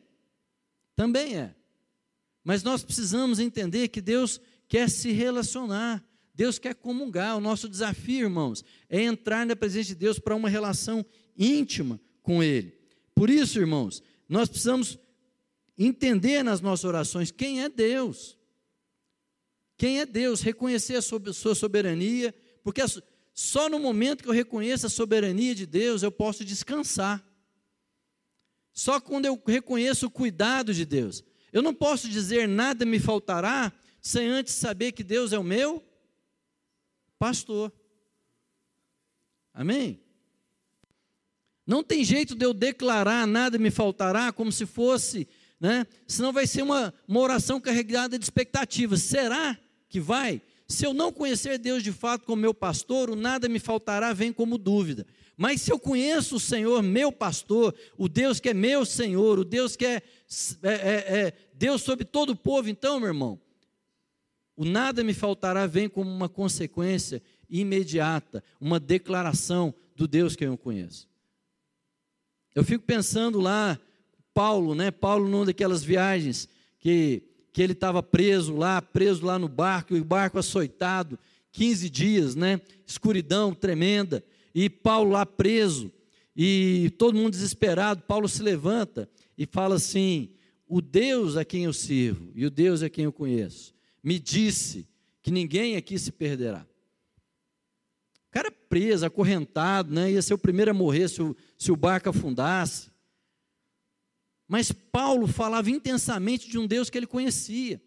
[0.95, 1.53] Também é.
[2.41, 4.39] Mas nós precisamos entender que Deus
[4.73, 6.03] quer se relacionar.
[6.33, 7.37] Deus quer comungar.
[7.37, 11.05] O nosso desafio, irmãos, é entrar na presença de Deus para uma relação
[11.37, 12.75] íntima com Ele.
[13.13, 14.97] Por isso, irmãos, nós precisamos
[15.77, 18.35] entender nas nossas orações quem é Deus.
[19.77, 20.41] Quem é Deus?
[20.41, 22.33] Reconhecer a sua soberania,
[22.63, 22.81] porque
[23.31, 27.23] só no momento que eu reconheço a soberania de Deus eu posso descansar.
[28.73, 31.23] Só quando eu reconheço o cuidado de Deus.
[31.51, 33.71] Eu não posso dizer nada me faltará
[34.03, 35.81] sem antes saber que Deus é o meu
[37.17, 37.71] pastor.
[39.53, 40.01] Amém?
[41.65, 45.25] Não tem jeito de eu declarar nada me faltará como se fosse,
[45.57, 45.87] né?
[46.05, 49.01] Senão vai ser uma, uma oração carregada de expectativas.
[49.03, 50.41] Será que vai?
[50.67, 54.33] Se eu não conhecer Deus de fato como meu pastor, o nada me faltará vem
[54.33, 55.07] como dúvida.
[55.37, 59.45] Mas se eu conheço o Senhor, meu pastor, o Deus que é meu Senhor, o
[59.45, 60.03] Deus que é,
[60.61, 63.39] é, é, é Deus sobre todo o povo, então, meu irmão,
[64.55, 70.57] o nada me faltará vem como uma consequência imediata, uma declaração do Deus que eu
[70.57, 71.07] conheço.
[72.53, 73.79] Eu fico pensando lá,
[74.33, 74.91] Paulo, né?
[74.91, 76.47] Paulo numa daquelas viagens
[76.79, 81.17] que, que ele estava preso lá, preso lá no barco, e o barco açoitado,
[81.51, 82.61] 15 dias, né?
[82.85, 85.91] Escuridão tremenda e Paulo lá preso,
[86.35, 90.29] e todo mundo desesperado, Paulo se levanta e fala assim:
[90.67, 93.72] O Deus a quem eu sirvo e o Deus a quem eu conheço
[94.03, 94.87] me disse
[95.21, 96.67] que ninguém aqui se perderá.
[98.27, 100.11] O cara preso, acorrentado, né?
[100.11, 102.91] ia ser o primeiro a morrer se o, se o barco afundasse.
[104.47, 107.81] Mas Paulo falava intensamente de um Deus que ele conhecia.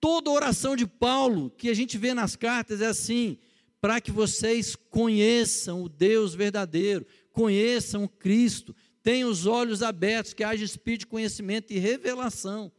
[0.00, 3.38] Toda oração de Paulo que a gente vê nas cartas é assim:
[3.80, 10.64] para que vocês conheçam o Deus verdadeiro, conheçam Cristo, tenham os olhos abertos, que haja
[10.64, 12.72] espírito de conhecimento e revelação.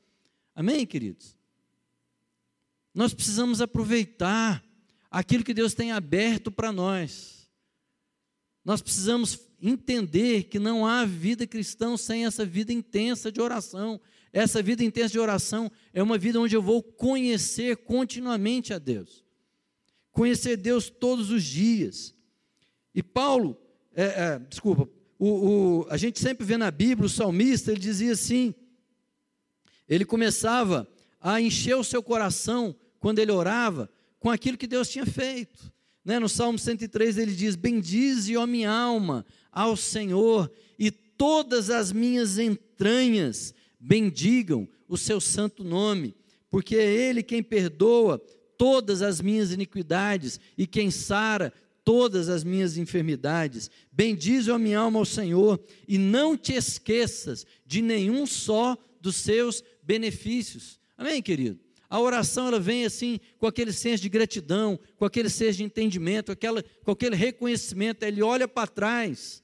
[0.55, 1.37] Amém, queridos?
[2.93, 4.63] Nós precisamos aproveitar
[5.09, 7.49] aquilo que Deus tem aberto para nós.
[8.63, 13.99] Nós precisamos entender que não há vida cristã sem essa vida intensa de oração.
[14.31, 19.23] Essa vida intensa de oração é uma vida onde eu vou conhecer continuamente a Deus
[20.13, 22.15] conhecer Deus todos os dias.
[22.95, 23.59] E Paulo,
[23.93, 28.13] é, é, desculpa, o, o, a gente sempre vê na Bíblia o salmista, ele dizia
[28.13, 28.53] assim,
[29.89, 30.87] ele começava
[31.19, 35.73] a encher o seu coração quando ele orava com aquilo que Deus tinha feito.
[36.05, 36.19] Né?
[36.19, 42.39] No Salmo 103 ele diz: Bendize, ó minha alma, ao Senhor, e todas as minhas
[42.39, 46.15] entranhas bendigam o seu santo nome,
[46.49, 48.17] porque é Ele quem perdoa
[48.57, 51.51] todas as minhas iniquidades e quem sara
[51.83, 53.69] todas as minhas enfermidades.
[53.91, 59.61] Bendize a minha alma ao Senhor e não te esqueças de nenhum só dos seus
[59.83, 60.79] benefícios.
[60.97, 61.59] Amém, querido?
[61.93, 66.31] A oração ela vem assim com aquele senso de gratidão, com aquele senso de entendimento,
[66.31, 68.01] aquela, com aquele reconhecimento.
[68.01, 69.43] Ele olha para trás,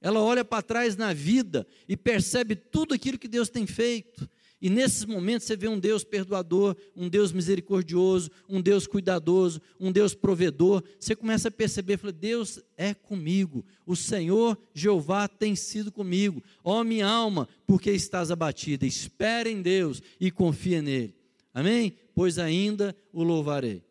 [0.00, 4.28] ela olha para trás na vida e percebe tudo aquilo que Deus tem feito.
[4.60, 9.92] E nesses momentos você vê um Deus perdoador, um Deus misericordioso, um Deus cuidadoso, um
[9.92, 10.82] Deus provedor.
[10.98, 16.42] Você começa a perceber, fala, Deus é comigo, o Senhor Jeová tem sido comigo.
[16.64, 21.14] Ó minha alma, porque estás abatida, espera em Deus e confia nele.
[21.56, 21.96] Amém?
[22.14, 23.82] Pois ainda o louvarei.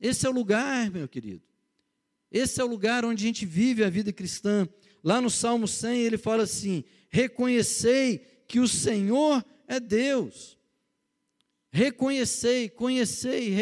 [0.00, 1.42] Esse é o lugar, meu querido.
[2.32, 4.66] Esse é o lugar onde a gente vive a vida cristã.
[5.02, 10.56] Lá no Salmo 100 ele fala assim: Reconhecei que o Senhor é Deus.
[11.70, 13.54] Reconhecei, conhecei,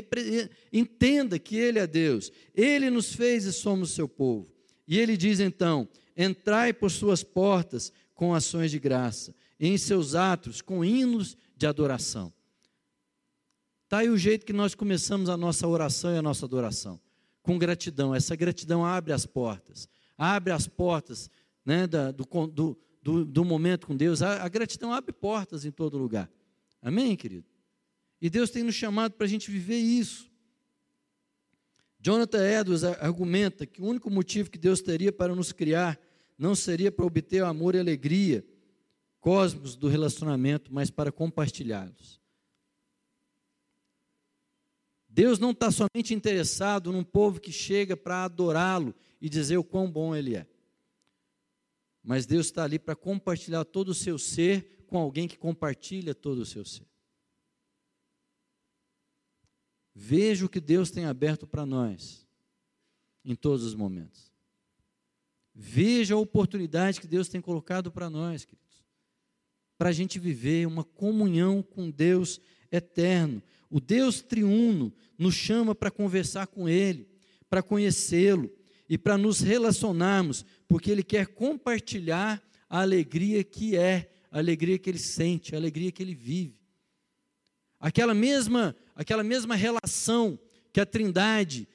[0.72, 2.30] entenda que Ele é Deus.
[2.54, 4.48] Ele nos fez e somos seu povo.
[4.86, 10.62] E ele diz então: Entrai por suas portas com ações de graça, em seus atos
[10.62, 12.32] com hinos de adoração.
[13.92, 16.98] Está aí o jeito que nós começamos a nossa oração e a nossa adoração,
[17.42, 18.14] com gratidão.
[18.14, 21.28] Essa gratidão abre as portas, abre as portas
[21.62, 24.22] né, da, do, do, do, do, momento com Deus.
[24.22, 26.30] A, a gratidão abre portas em todo lugar.
[26.80, 27.44] Amém, querido?
[28.18, 30.32] E Deus tem nos chamado para a gente viver isso.
[32.00, 36.00] Jonathan Edwards argumenta que o único motivo que Deus teria para nos criar
[36.38, 38.42] não seria para obter o amor e alegria
[39.20, 42.21] cósmicos do relacionamento, mas para compartilhá-los.
[45.14, 49.90] Deus não está somente interessado num povo que chega para adorá-lo e dizer o quão
[49.90, 50.46] bom ele é.
[52.02, 56.38] Mas Deus está ali para compartilhar todo o seu ser com alguém que compartilha todo
[56.38, 56.86] o seu ser.
[59.94, 62.26] Veja o que Deus tem aberto para nós
[63.22, 64.32] em todos os momentos.
[65.54, 68.82] Veja a oportunidade que Deus tem colocado para nós, queridos,
[69.76, 75.90] para a gente viver uma comunhão com Deus eterno, o Deus triuno nos chama para
[75.90, 77.08] conversar com Ele,
[77.48, 78.52] para conhecê-lo
[78.86, 84.90] e para nos relacionarmos, porque Ele quer compartilhar a alegria que é, a alegria que
[84.90, 86.60] Ele sente, a alegria que Ele vive.
[87.80, 90.38] Aquela mesma, aquela mesma relação
[90.70, 91.66] que a Trindade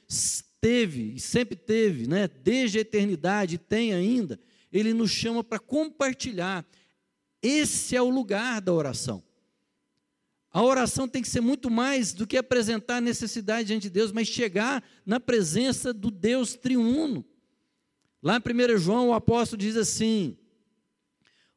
[0.61, 4.39] teve e sempre teve, né, desde a eternidade, tem ainda,
[4.71, 6.63] Ele nos chama para compartilhar.
[7.41, 9.23] Esse é o lugar da oração.
[10.57, 14.27] A oração tem que ser muito mais do que apresentar necessidade diante de Deus, mas
[14.27, 17.23] chegar na presença do Deus triuno.
[18.23, 20.35] Lá em 1 João, o apóstolo diz assim: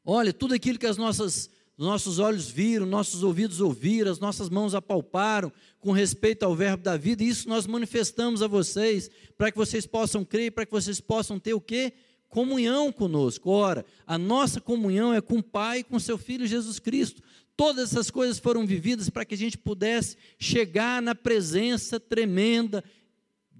[0.05, 4.75] Olha, tudo aquilo que as nossas, nossos olhos viram, nossos ouvidos ouviram, as nossas mãos
[4.75, 9.87] apalparam com respeito ao verbo da vida, isso nós manifestamos a vocês, para que vocês
[9.87, 11.93] possam crer, para que vocês possam ter o quê?
[12.29, 13.49] Comunhão conosco.
[13.49, 17.23] Ora, a nossa comunhão é com o Pai e com seu Filho Jesus Cristo.
[17.55, 22.83] Todas essas coisas foram vividas para que a gente pudesse chegar na presença tremenda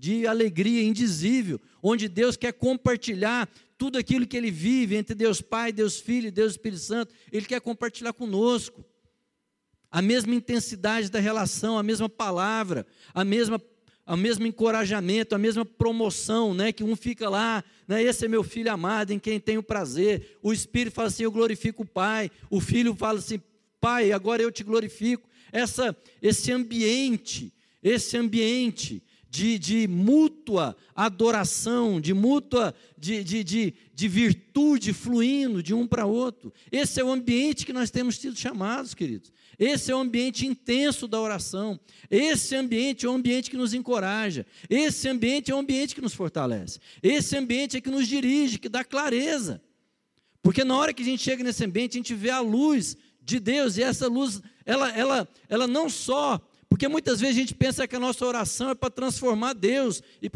[0.01, 5.71] de alegria indizível, onde Deus quer compartilhar tudo aquilo que Ele vive entre Deus Pai,
[5.71, 8.83] Deus Filho e Deus Espírito Santo, Ele quer compartilhar conosco.
[9.91, 13.61] A mesma intensidade da relação, a mesma palavra, a mesma
[14.07, 16.71] o mesmo encorajamento, a mesma promoção, né?
[16.71, 18.03] Que um fica lá, né?
[18.03, 20.37] Esse é meu filho amado, em quem tenho prazer.
[20.41, 22.29] O Espírito fala assim: Eu glorifico o Pai.
[22.49, 23.39] O Filho fala assim:
[23.81, 25.27] Pai, agora eu te glorifico.
[25.51, 34.07] Essa, esse ambiente, esse ambiente de, de mútua adoração, de mútua, de, de, de, de
[34.07, 36.53] virtude fluindo de um para outro.
[36.71, 39.31] Esse é o ambiente que nós temos sido chamados, queridos.
[39.57, 41.79] Esse é o ambiente intenso da oração.
[42.09, 44.45] Esse ambiente é o ambiente que nos encoraja.
[44.69, 46.79] Esse ambiente é o ambiente que nos fortalece.
[47.01, 49.61] Esse ambiente é que nos dirige, que dá clareza.
[50.43, 53.39] Porque na hora que a gente chega nesse ambiente, a gente vê a luz de
[53.39, 57.87] Deus, e essa luz, ela, ela, ela não só, porque muitas vezes a gente pensa
[57.87, 60.29] que a nossa oração é para transformar Deus e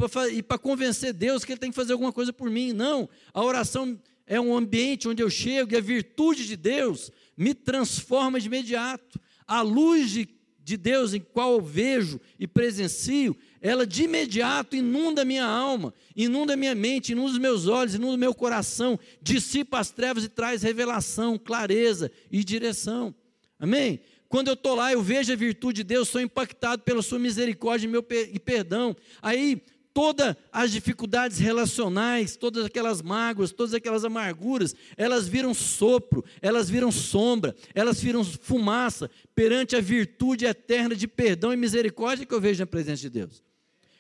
[0.44, 2.74] para convencer Deus que Ele tem que fazer alguma coisa por mim.
[2.74, 7.54] Não, a oração é um ambiente onde eu chego e a virtude de Deus me
[7.54, 9.20] transforma de imediato.
[9.48, 10.28] A luz de,
[10.64, 16.56] de Deus em qual eu vejo e presencio, ela de imediato inunda minha alma, inunda
[16.56, 20.62] minha mente, inunda os meus olhos, inunda o meu coração, dissipa as trevas e traz
[20.62, 23.14] revelação, clareza e direção.
[23.58, 24.02] Amém?
[24.30, 27.88] Quando eu estou lá, eu vejo a virtude de Deus, sou impactado pela sua misericórdia
[27.88, 28.96] e, meu, e perdão.
[29.20, 29.60] Aí
[29.96, 36.92] todas as dificuldades relacionais, todas aquelas mágoas, todas aquelas amarguras, elas viram sopro, elas viram
[36.92, 42.60] sombra, elas viram fumaça perante a virtude eterna de perdão e misericórdia que eu vejo
[42.60, 43.44] na presença de Deus.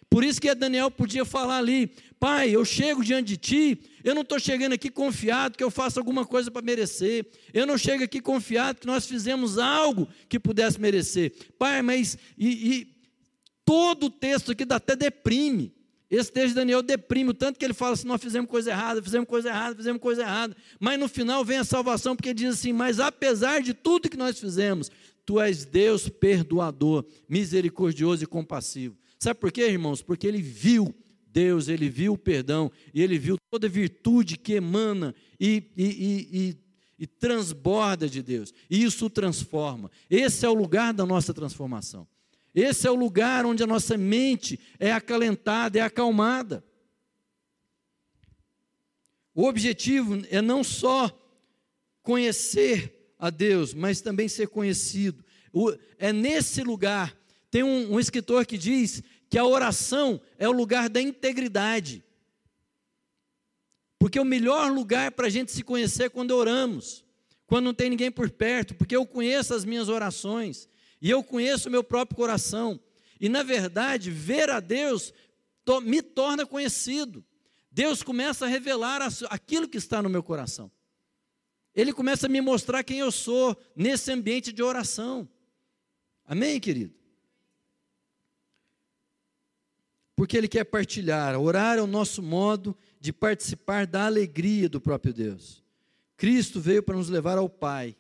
[0.10, 1.88] Por isso que Daniel podia falar ali:
[2.20, 6.00] Pai, eu chego diante de ti, eu não estou chegando aqui confiado que eu faça
[6.00, 10.80] alguma coisa para merecer, eu não chego aqui confiado que nós fizemos algo que pudesse
[10.80, 11.34] merecer.
[11.58, 12.96] Pai, mas e, e
[13.66, 15.74] todo o texto aqui até deprime.
[16.10, 19.02] Esse texto de Daniel deprime o tanto que ele fala assim: nós fizemos coisa errada,
[19.02, 20.56] fizemos coisa errada, fizemos coisa errada.
[20.80, 24.40] Mas no final vem a salvação, porque diz assim: Mas apesar de tudo que nós
[24.40, 24.92] fizemos,
[25.26, 28.96] tu és Deus perdoador, misericordioso e compassivo.
[29.26, 30.04] Sabe por quê, irmãos?
[30.04, 30.94] Porque ele viu
[31.26, 35.84] Deus, ele viu o perdão, e ele viu toda a virtude que emana e, e,
[35.84, 36.58] e, e,
[37.00, 38.54] e transborda de Deus.
[38.70, 39.90] E isso o transforma.
[40.12, 42.08] Esse é o lugar da nossa transformação.
[42.54, 46.64] Esse é o lugar onde a nossa mente é acalentada, é acalmada.
[49.34, 51.10] O objetivo é não só
[52.04, 55.26] conhecer a Deus, mas também ser conhecido.
[55.98, 57.18] é nesse lugar.
[57.56, 62.04] Tem um, um escritor que diz que a oração é o lugar da integridade.
[63.98, 67.04] Porque o melhor lugar para a gente se conhecer é quando oramos,
[67.48, 70.68] quando não tem ninguém por perto, porque eu conheço as minhas orações,
[71.02, 72.80] e eu conheço o meu próprio coração.
[73.20, 75.14] E na verdade, ver a Deus
[75.84, 77.24] me torna conhecido.
[77.72, 80.72] Deus começa a revelar aquilo que está no meu coração.
[81.74, 85.28] Ele começa a me mostrar quem eu sou nesse ambiente de oração.
[86.24, 86.94] Amém, querido?
[90.16, 91.38] Porque Ele quer partilhar.
[91.40, 95.64] Orar é o nosso modo de participar da alegria do próprio Deus.
[96.16, 97.96] Cristo veio para nos levar ao Pai.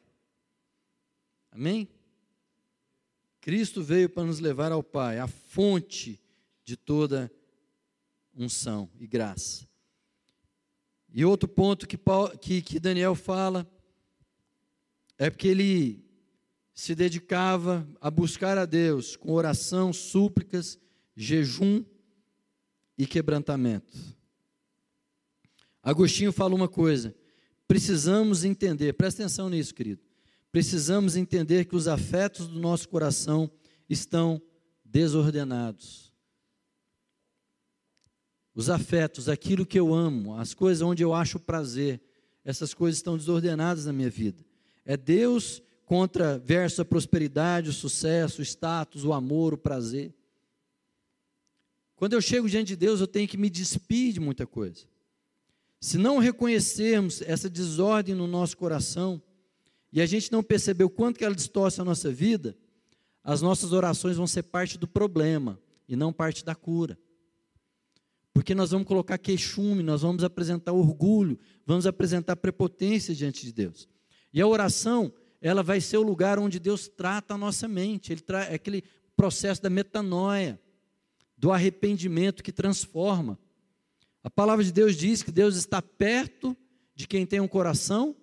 [1.51, 1.89] Amém?
[3.41, 6.20] Cristo veio para nos levar ao Pai, a fonte
[6.63, 7.32] de toda
[8.34, 9.68] unção e graça.
[11.13, 13.70] E outro ponto que, Paulo, que, que Daniel fala
[15.18, 16.03] é porque ele
[16.74, 20.78] se dedicava a buscar a Deus com oração, súplicas,
[21.16, 21.86] jejum
[22.98, 23.98] e quebrantamento.
[25.82, 27.16] Agostinho fala uma coisa:
[27.68, 30.06] precisamos entender, presta atenção nisso, querido
[30.56, 33.52] precisamos entender que os afetos do nosso coração
[33.89, 34.41] estão
[34.86, 36.14] desordenados.
[38.54, 42.02] Os afetos, aquilo que eu amo, as coisas onde eu acho prazer,
[42.46, 44.46] essas coisas estão desordenadas na minha vida.
[44.86, 46.41] É Deus contra
[46.80, 50.14] a prosperidade, o sucesso, o status, o amor, o prazer.
[51.96, 54.86] Quando eu chego diante de Deus, eu tenho que me despir de muita coisa.
[55.80, 59.22] Se não reconhecermos essa desordem no nosso coração,
[59.93, 62.58] e a gente não percebeu quanto que ela distorce a nossa vida,
[63.24, 66.98] as nossas orações vão ser parte do problema e não parte da cura.
[68.34, 73.88] Porque nós vamos colocar queixume, nós vamos apresentar orgulho, vamos apresentar prepotência diante de Deus.
[74.34, 78.22] E a oração, ela vai ser o lugar onde Deus trata a nossa mente, ele
[78.50, 78.84] é aquele
[79.16, 80.60] processo da metanoia,
[81.38, 83.38] do arrependimento que transforma.
[84.24, 86.56] A palavra de Deus diz que Deus está perto
[86.96, 88.16] de quem tem um coração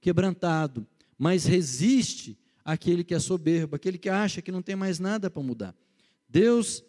[0.00, 0.86] quebrantado
[1.20, 2.34] mas resiste
[2.64, 5.76] àquele que é soberbo, aquele que acha que não tem mais nada para mudar.
[6.26, 6.82] Deus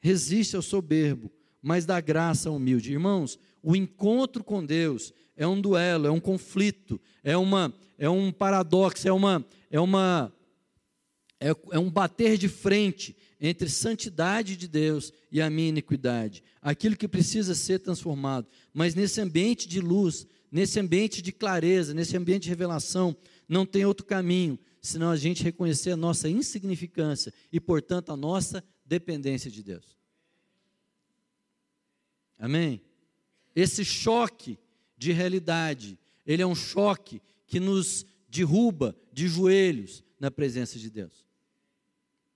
[0.00, 1.30] resiste ao soberbo,
[1.62, 2.90] mas dá graça ao humilde.
[2.90, 8.32] Irmãos, o encontro com Deus é um duelo, é um conflito, é uma é um
[8.32, 10.32] paradoxo, é uma é uma
[11.38, 16.96] é, é um bater de frente entre santidade de Deus e a minha iniquidade, aquilo
[16.96, 18.48] que precisa ser transformado.
[18.72, 23.16] Mas nesse ambiente de luz, nesse ambiente de clareza, nesse ambiente de revelação,
[23.48, 28.64] não tem outro caminho senão a gente reconhecer a nossa insignificância e, portanto, a nossa
[28.84, 29.96] dependência de Deus.
[32.38, 32.80] Amém?
[33.54, 34.58] Esse choque
[34.96, 41.27] de realidade, ele é um choque que nos derruba de joelhos na presença de Deus.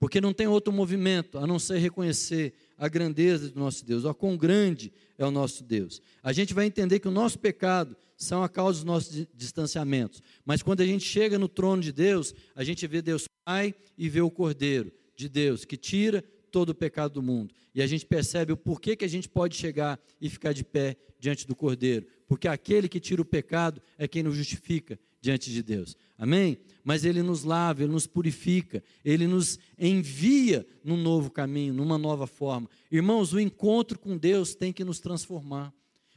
[0.03, 4.13] Porque não tem outro movimento a não ser reconhecer a grandeza do nosso Deus, o
[4.13, 6.01] quão grande é o nosso Deus.
[6.21, 10.21] A gente vai entender que o nosso pecado são a causa dos nossos distanciamentos.
[10.45, 14.09] Mas quando a gente chega no trono de Deus, a gente vê Deus Pai e
[14.09, 17.55] vê o Cordeiro de Deus, que tira todo o pecado do mundo.
[17.73, 20.97] E a gente percebe o porquê que a gente pode chegar e ficar de pé
[21.17, 22.05] diante do Cordeiro.
[22.27, 25.95] Porque aquele que tira o pecado é quem nos justifica diante de Deus.
[26.23, 26.57] Amém?
[26.85, 32.25] Mas Ele nos lava, Ele nos purifica, Ele nos envia num novo caminho, numa nova
[32.25, 32.69] forma.
[32.89, 35.73] Irmãos, o encontro com Deus tem que nos transformar.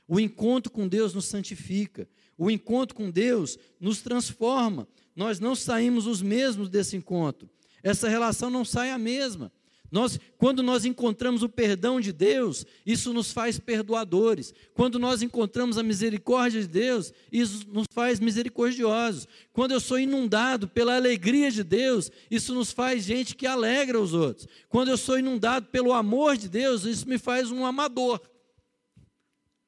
[0.07, 2.09] O encontro com Deus nos santifica.
[2.39, 4.87] O encontro com Deus nos transforma.
[5.17, 7.51] Nós não saímos os mesmos desse encontro.
[7.83, 9.51] Essa relação não sai a mesma.
[9.91, 14.53] Nós, quando nós encontramos o perdão de Deus, isso nos faz perdoadores.
[14.74, 19.26] Quando nós encontramos a misericórdia de Deus, isso nos faz misericordiosos.
[19.53, 24.12] Quando eu sou inundado pela alegria de Deus, isso nos faz gente que alegra os
[24.12, 24.47] outros.
[24.68, 28.20] Quando eu sou inundado pelo amor de Deus, isso me faz um amador.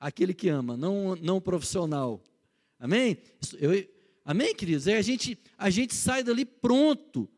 [0.00, 2.22] Aquele que ama, não, não profissional.
[2.78, 3.18] Amém?
[3.58, 3.72] Eu,
[4.24, 4.86] amém, queridos?
[4.86, 7.28] É, a, gente, a gente sai dali pronto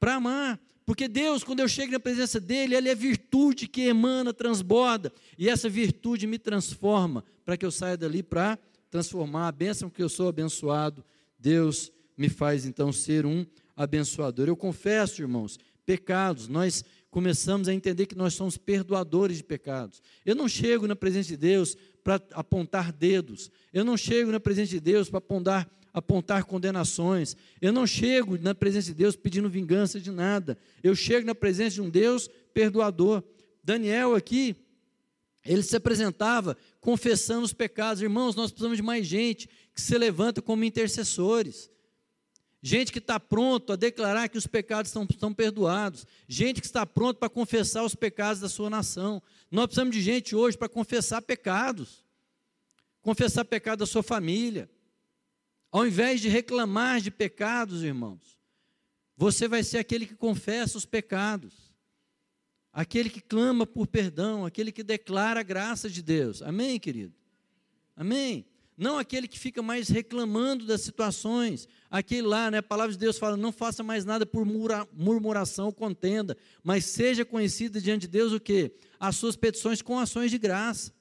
[0.00, 0.60] para amar.
[0.84, 5.12] Porque Deus, quando eu chego na presença dEle, Ele é virtude que emana, transborda.
[5.38, 8.58] E essa virtude me transforma para que eu saia dali para
[8.90, 11.04] transformar a bênção que eu sou abençoado.
[11.38, 14.48] Deus me faz então ser um abençoador.
[14.48, 16.48] Eu confesso, irmãos, pecados.
[16.48, 20.02] Nós começamos a entender que nós somos perdoadores de pecados.
[20.24, 23.50] Eu não chego na presença de Deus para apontar dedos.
[23.72, 27.36] Eu não chego na presença de Deus para apontar apontar condenações.
[27.60, 30.56] Eu não chego na presença de Deus pedindo vingança de nada.
[30.82, 33.22] Eu chego na presença de um Deus perdoador.
[33.62, 34.56] Daniel aqui,
[35.44, 38.02] ele se apresentava confessando os pecados.
[38.02, 41.70] Irmãos, nós precisamos de mais gente que se levanta como intercessores.
[42.64, 46.06] Gente que está pronto a declarar que os pecados estão, estão perdoados.
[46.28, 49.20] Gente que está pronto para confessar os pecados da sua nação.
[49.50, 52.04] Nós precisamos de gente hoje para confessar pecados.
[53.02, 54.70] Confessar pecado da sua família
[55.72, 58.38] ao invés de reclamar de pecados, irmãos,
[59.16, 61.72] você vai ser aquele que confessa os pecados,
[62.70, 66.42] aquele que clama por perdão, aquele que declara a graça de Deus.
[66.42, 67.14] Amém, querido?
[67.96, 68.44] Amém?
[68.76, 72.58] Não aquele que fica mais reclamando das situações, aquele lá, né?
[72.58, 77.24] A palavra de Deus fala: não faça mais nada por murmuração ou contenda, mas seja
[77.24, 78.72] conhecido diante de Deus o que?
[78.98, 80.92] As suas petições com ações de graça.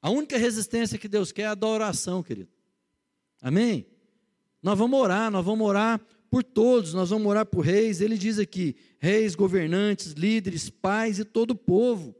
[0.00, 2.57] A única resistência que Deus quer é a da oração, querido.
[3.40, 3.86] Amém?
[4.62, 8.00] Nós vamos orar, nós vamos orar por todos, nós vamos orar por reis.
[8.00, 12.14] Ele diz aqui: reis, governantes, líderes, pais e todo o povo.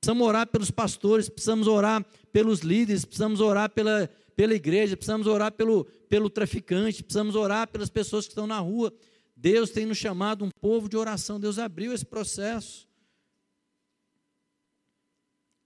[0.00, 5.52] Precisamos orar pelos pastores, precisamos orar pelos líderes, precisamos orar pela, pela igreja, precisamos orar
[5.52, 8.92] pelo, pelo traficante, precisamos orar pelas pessoas que estão na rua.
[9.36, 12.88] Deus tem nos chamado um povo de oração, Deus abriu esse processo.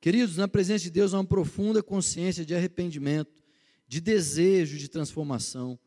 [0.01, 3.36] Queridos, na presença de Deus há uma profunda consciência de arrependimento
[3.87, 5.79] de desejo de transformação,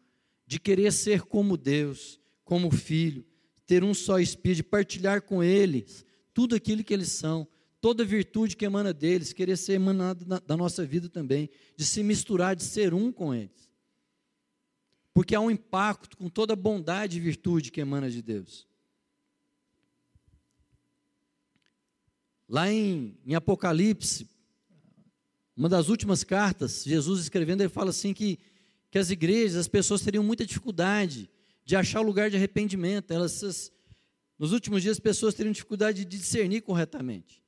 [0.45, 3.25] de querer ser como Deus, como filho,
[3.65, 7.47] ter um só espírito, partilhar com eles tudo aquilo que eles são,
[7.81, 12.55] toda virtude que emana deles, querer ser emanado da nossa vida também, de se misturar,
[12.55, 13.69] de ser um com eles.
[15.13, 18.67] Porque há um impacto com toda a bondade e virtude que emana de Deus.
[22.47, 24.27] Lá em, em Apocalipse,
[25.59, 28.39] uma das últimas cartas, Jesus escrevendo, ele fala assim que,
[28.89, 31.29] que as igrejas, as pessoas teriam muita dificuldade
[31.65, 33.11] de achar o lugar de arrependimento.
[33.11, 33.69] Elas,
[34.37, 37.43] nos últimos dias, as pessoas teriam dificuldade de discernir corretamente.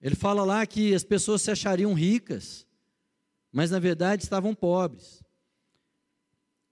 [0.00, 2.66] Ele fala lá que as pessoas se achariam ricas,
[3.52, 5.22] mas na verdade estavam pobres.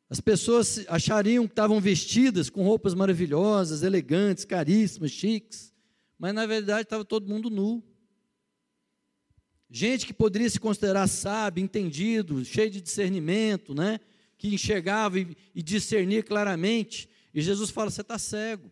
[0.09, 5.75] As pessoas achariam que estavam vestidas com roupas maravilhosas, elegantes, caríssimas, chiques,
[6.19, 7.92] mas na verdade estava todo mundo nu.
[9.75, 13.99] Gente que poderia se considerar sábio, entendido, cheio de discernimento, né?
[14.37, 17.09] que enxergava e, e discernia claramente.
[17.33, 18.71] E Jesus fala: Você está cego.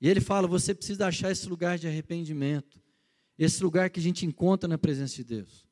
[0.00, 2.82] E ele fala: Você precisa achar esse lugar de arrependimento,
[3.38, 5.64] esse lugar que a gente encontra na presença de Deus,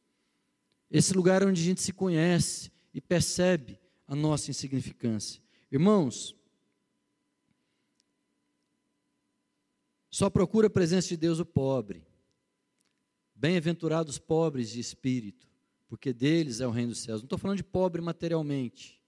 [0.88, 3.76] esse lugar onde a gente se conhece e percebe
[4.06, 5.42] a nossa insignificância.
[5.68, 6.36] Irmãos,
[10.08, 12.08] só procura a presença de Deus o pobre.
[13.40, 15.48] Bem-aventurados pobres de espírito,
[15.88, 17.22] porque deles é o reino dos céus.
[17.22, 19.00] Não estou falando de pobre materialmente.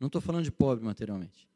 [0.00, 1.46] Não estou falando de pobre materialmente.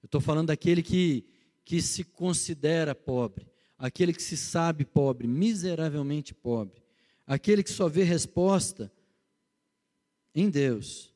[0.00, 1.26] Eu estou falando daquele que,
[1.64, 6.80] que se considera pobre, aquele que se sabe pobre, miseravelmente pobre,
[7.26, 8.92] aquele que só vê resposta
[10.32, 11.12] em Deus,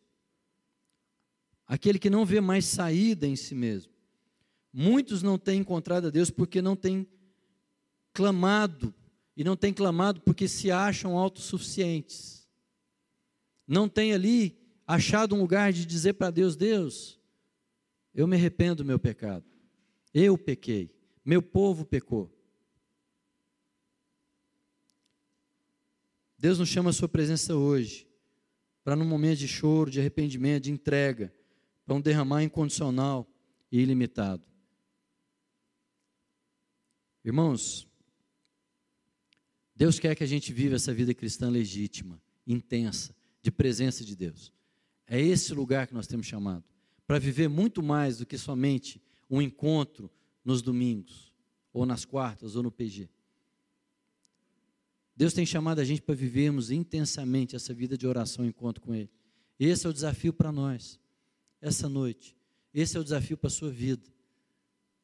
[1.64, 3.92] aquele que não vê mais saída em si mesmo.
[4.72, 7.06] Muitos não têm encontrado a Deus porque não têm
[8.12, 8.92] clamado
[9.36, 12.48] e não têm clamado porque se acham autossuficientes.
[13.66, 17.20] Não têm ali achado um lugar de dizer para Deus: Deus,
[18.14, 19.44] eu me arrependo do meu pecado.
[20.14, 20.90] Eu pequei,
[21.24, 22.32] meu povo pecou.
[26.38, 28.08] Deus nos chama a sua presença hoje,
[28.84, 31.34] para num momento de choro, de arrependimento, de entrega,
[31.84, 33.26] para um derramar incondicional
[33.70, 34.42] e ilimitado.
[37.24, 37.85] Irmãos,
[39.76, 44.52] Deus quer que a gente viva essa vida cristã legítima, intensa, de presença de Deus.
[45.06, 46.64] É esse lugar que nós temos chamado
[47.06, 49.00] para viver muito mais do que somente
[49.30, 50.10] um encontro
[50.44, 51.32] nos domingos,
[51.72, 53.08] ou nas quartas, ou no PG.
[55.14, 58.94] Deus tem chamado a gente para vivermos intensamente essa vida de oração e encontro com
[58.94, 59.10] Ele.
[59.58, 60.98] Esse é o desafio para nós,
[61.60, 62.36] essa noite.
[62.72, 64.06] Esse é o desafio para a sua vida.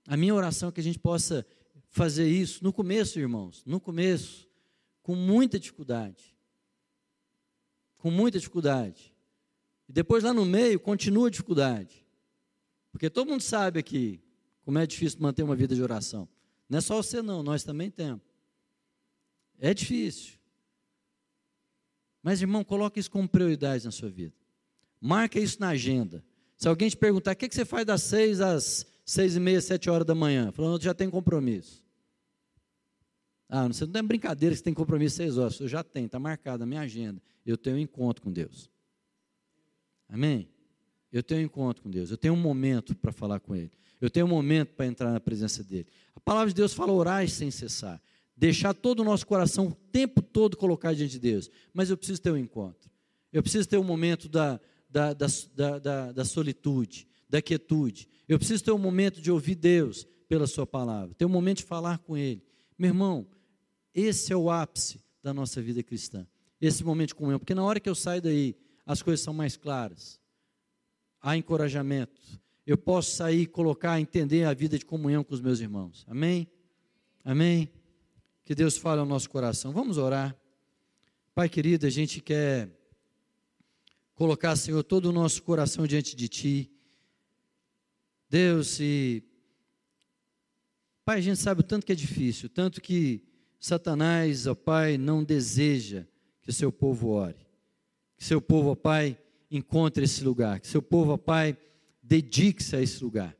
[0.07, 1.47] A minha oração é que a gente possa
[1.89, 4.49] fazer isso no começo, irmãos, no começo,
[5.03, 6.37] com muita dificuldade.
[7.99, 9.15] Com muita dificuldade.
[9.89, 12.07] E depois lá no meio continua a dificuldade.
[12.91, 14.21] Porque todo mundo sabe aqui
[14.65, 16.29] como é difícil manter uma vida de oração.
[16.69, 18.23] Não é só você não, nós também temos.
[19.59, 20.35] É difícil.
[22.23, 24.35] Mas, irmão, coloque isso como prioridade na sua vida.
[25.01, 26.25] Marca isso na agenda.
[26.57, 29.91] Se alguém te perguntar, o que você faz das seis às seis e meia, sete
[29.91, 30.53] horas da manhã?
[30.53, 31.85] Falando, já tem compromisso.
[33.55, 35.61] Ah, você não tem brincadeira que você tem compromisso seis horas.
[35.61, 37.21] Eu já tenho, está marcado na minha agenda.
[37.45, 38.71] Eu tenho um encontro com Deus.
[40.09, 40.49] Amém?
[41.13, 42.11] Eu tenho um encontro com Deus.
[42.11, 43.71] Eu tenho um momento para falar com Ele.
[44.01, 45.87] Eu tenho um momento para entrar na presença dEle.
[46.17, 48.01] A palavra de Deus fala orar sem cessar.
[48.35, 51.51] Deixar todo o nosso coração o tempo todo colocado diante de Deus.
[51.75, 52.91] Mas eu preciso ter um encontro.
[53.31, 58.09] Eu preciso ter um momento da, da, da, da, da solitude, da quietude.
[58.27, 61.15] Eu preciso ter um momento de ouvir Deus pela Sua palavra.
[61.15, 62.43] Ter um momento de falar com Ele.
[62.79, 63.27] Meu irmão,
[63.95, 66.27] esse é o ápice da nossa vida cristã.
[66.61, 67.39] Esse momento de comunhão.
[67.39, 70.21] Porque na hora que eu saio daí, as coisas são mais claras.
[71.21, 72.21] Há encorajamento.
[72.67, 76.05] Eu posso sair colocar, entender a vida de comunhão com os meus irmãos.
[76.09, 76.49] Amém?
[77.25, 77.71] Amém?
[78.45, 79.73] Que Deus fale ao nosso coração.
[79.73, 80.37] Vamos orar.
[81.35, 82.69] Pai querido, a gente quer
[84.15, 86.71] colocar, Senhor, todo o nosso coração diante de Ti.
[88.29, 89.23] Deus, e.
[91.05, 93.23] Pai, a gente sabe o tanto que é difícil, tanto que
[93.63, 96.05] Satanás, ó Pai, não deseja
[96.43, 97.47] que o seu povo ore.
[98.17, 99.17] Que seu povo, ó Pai,
[99.49, 100.59] encontre esse lugar.
[100.59, 101.57] Que seu povo, ó Pai,
[102.03, 103.37] dedique-se a esse lugar.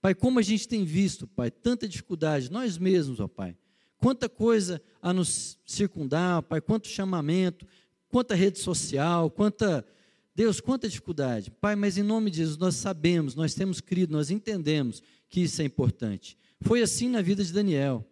[0.00, 3.54] Pai, como a gente tem visto, Pai, tanta dificuldade, nós mesmos, ó Pai.
[3.98, 7.66] Quanta coisa a nos circundar, Pai, quanto chamamento,
[8.08, 9.86] quanta rede social, quanta.
[10.34, 11.50] Deus, quanta dificuldade.
[11.50, 15.60] Pai, mas em nome de Jesus, nós sabemos, nós temos crido, nós entendemos que isso
[15.60, 16.36] é importante.
[16.62, 18.06] Foi assim na vida de Daniel.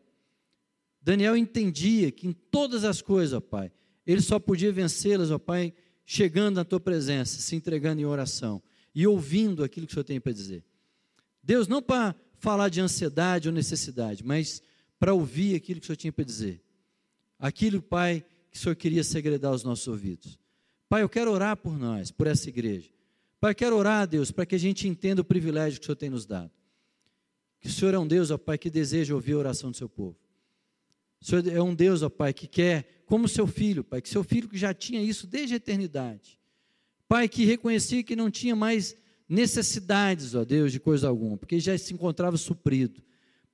[1.04, 3.70] Daniel entendia que em todas as coisas, ó Pai,
[4.06, 5.74] ele só podia vencê-las, ó Pai,
[6.06, 8.62] chegando na tua presença, se entregando em oração
[8.94, 10.64] e ouvindo aquilo que o Senhor tem para dizer.
[11.42, 14.62] Deus, não para falar de ansiedade ou necessidade, mas
[14.98, 16.62] para ouvir aquilo que o Senhor tinha para dizer.
[17.38, 20.38] Aquilo, Pai, que o Senhor queria segredar aos nossos ouvidos.
[20.88, 22.88] Pai, eu quero orar por nós, por essa igreja.
[23.38, 25.96] Pai, eu quero orar, Deus, para que a gente entenda o privilégio que o Senhor
[25.96, 26.50] tem nos dado.
[27.60, 29.88] Que o Senhor é um Deus, ó Pai, que deseja ouvir a oração do seu
[29.88, 30.16] povo.
[31.24, 34.22] O Senhor é um Deus, ó Pai, que quer como seu filho, Pai, que seu
[34.22, 36.38] filho que já tinha isso desde a eternidade.
[37.08, 38.94] Pai, que reconhecia que não tinha mais
[39.26, 43.02] necessidades, ó Deus, de coisa alguma, porque já se encontrava suprido.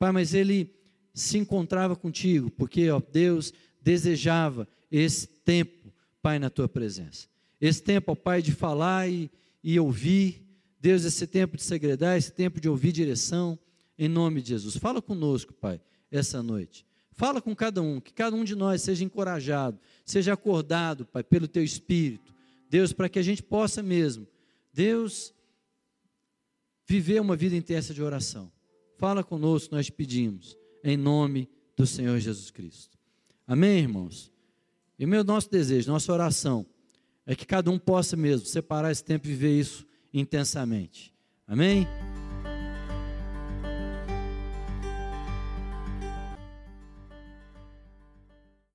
[0.01, 0.75] Pai, mas ele
[1.15, 7.29] se encontrava contigo, porque, ó Deus, desejava esse tempo, Pai, na tua presença.
[7.61, 9.31] Esse tempo, ó Pai, de falar e,
[9.63, 10.45] e ouvir.
[10.81, 13.57] Deus, esse tempo de segredar, esse tempo de ouvir direção,
[13.97, 14.77] em nome de Jesus.
[14.77, 16.90] Fala conosco, Pai, essa noite.
[17.21, 21.47] Fala com cada um, que cada um de nós seja encorajado, seja acordado, Pai, pelo
[21.47, 22.35] teu espírito.
[22.67, 24.27] Deus, para que a gente possa mesmo,
[24.73, 25.35] Deus,
[26.89, 28.51] viver uma vida intensa de oração.
[28.97, 31.47] Fala conosco, nós pedimos, em nome
[31.77, 32.97] do Senhor Jesus Cristo.
[33.47, 34.33] Amém, irmãos?
[34.99, 36.65] E meu nosso desejo, nossa oração,
[37.27, 41.13] é que cada um possa mesmo separar esse tempo e viver isso intensamente.
[41.47, 41.87] Amém?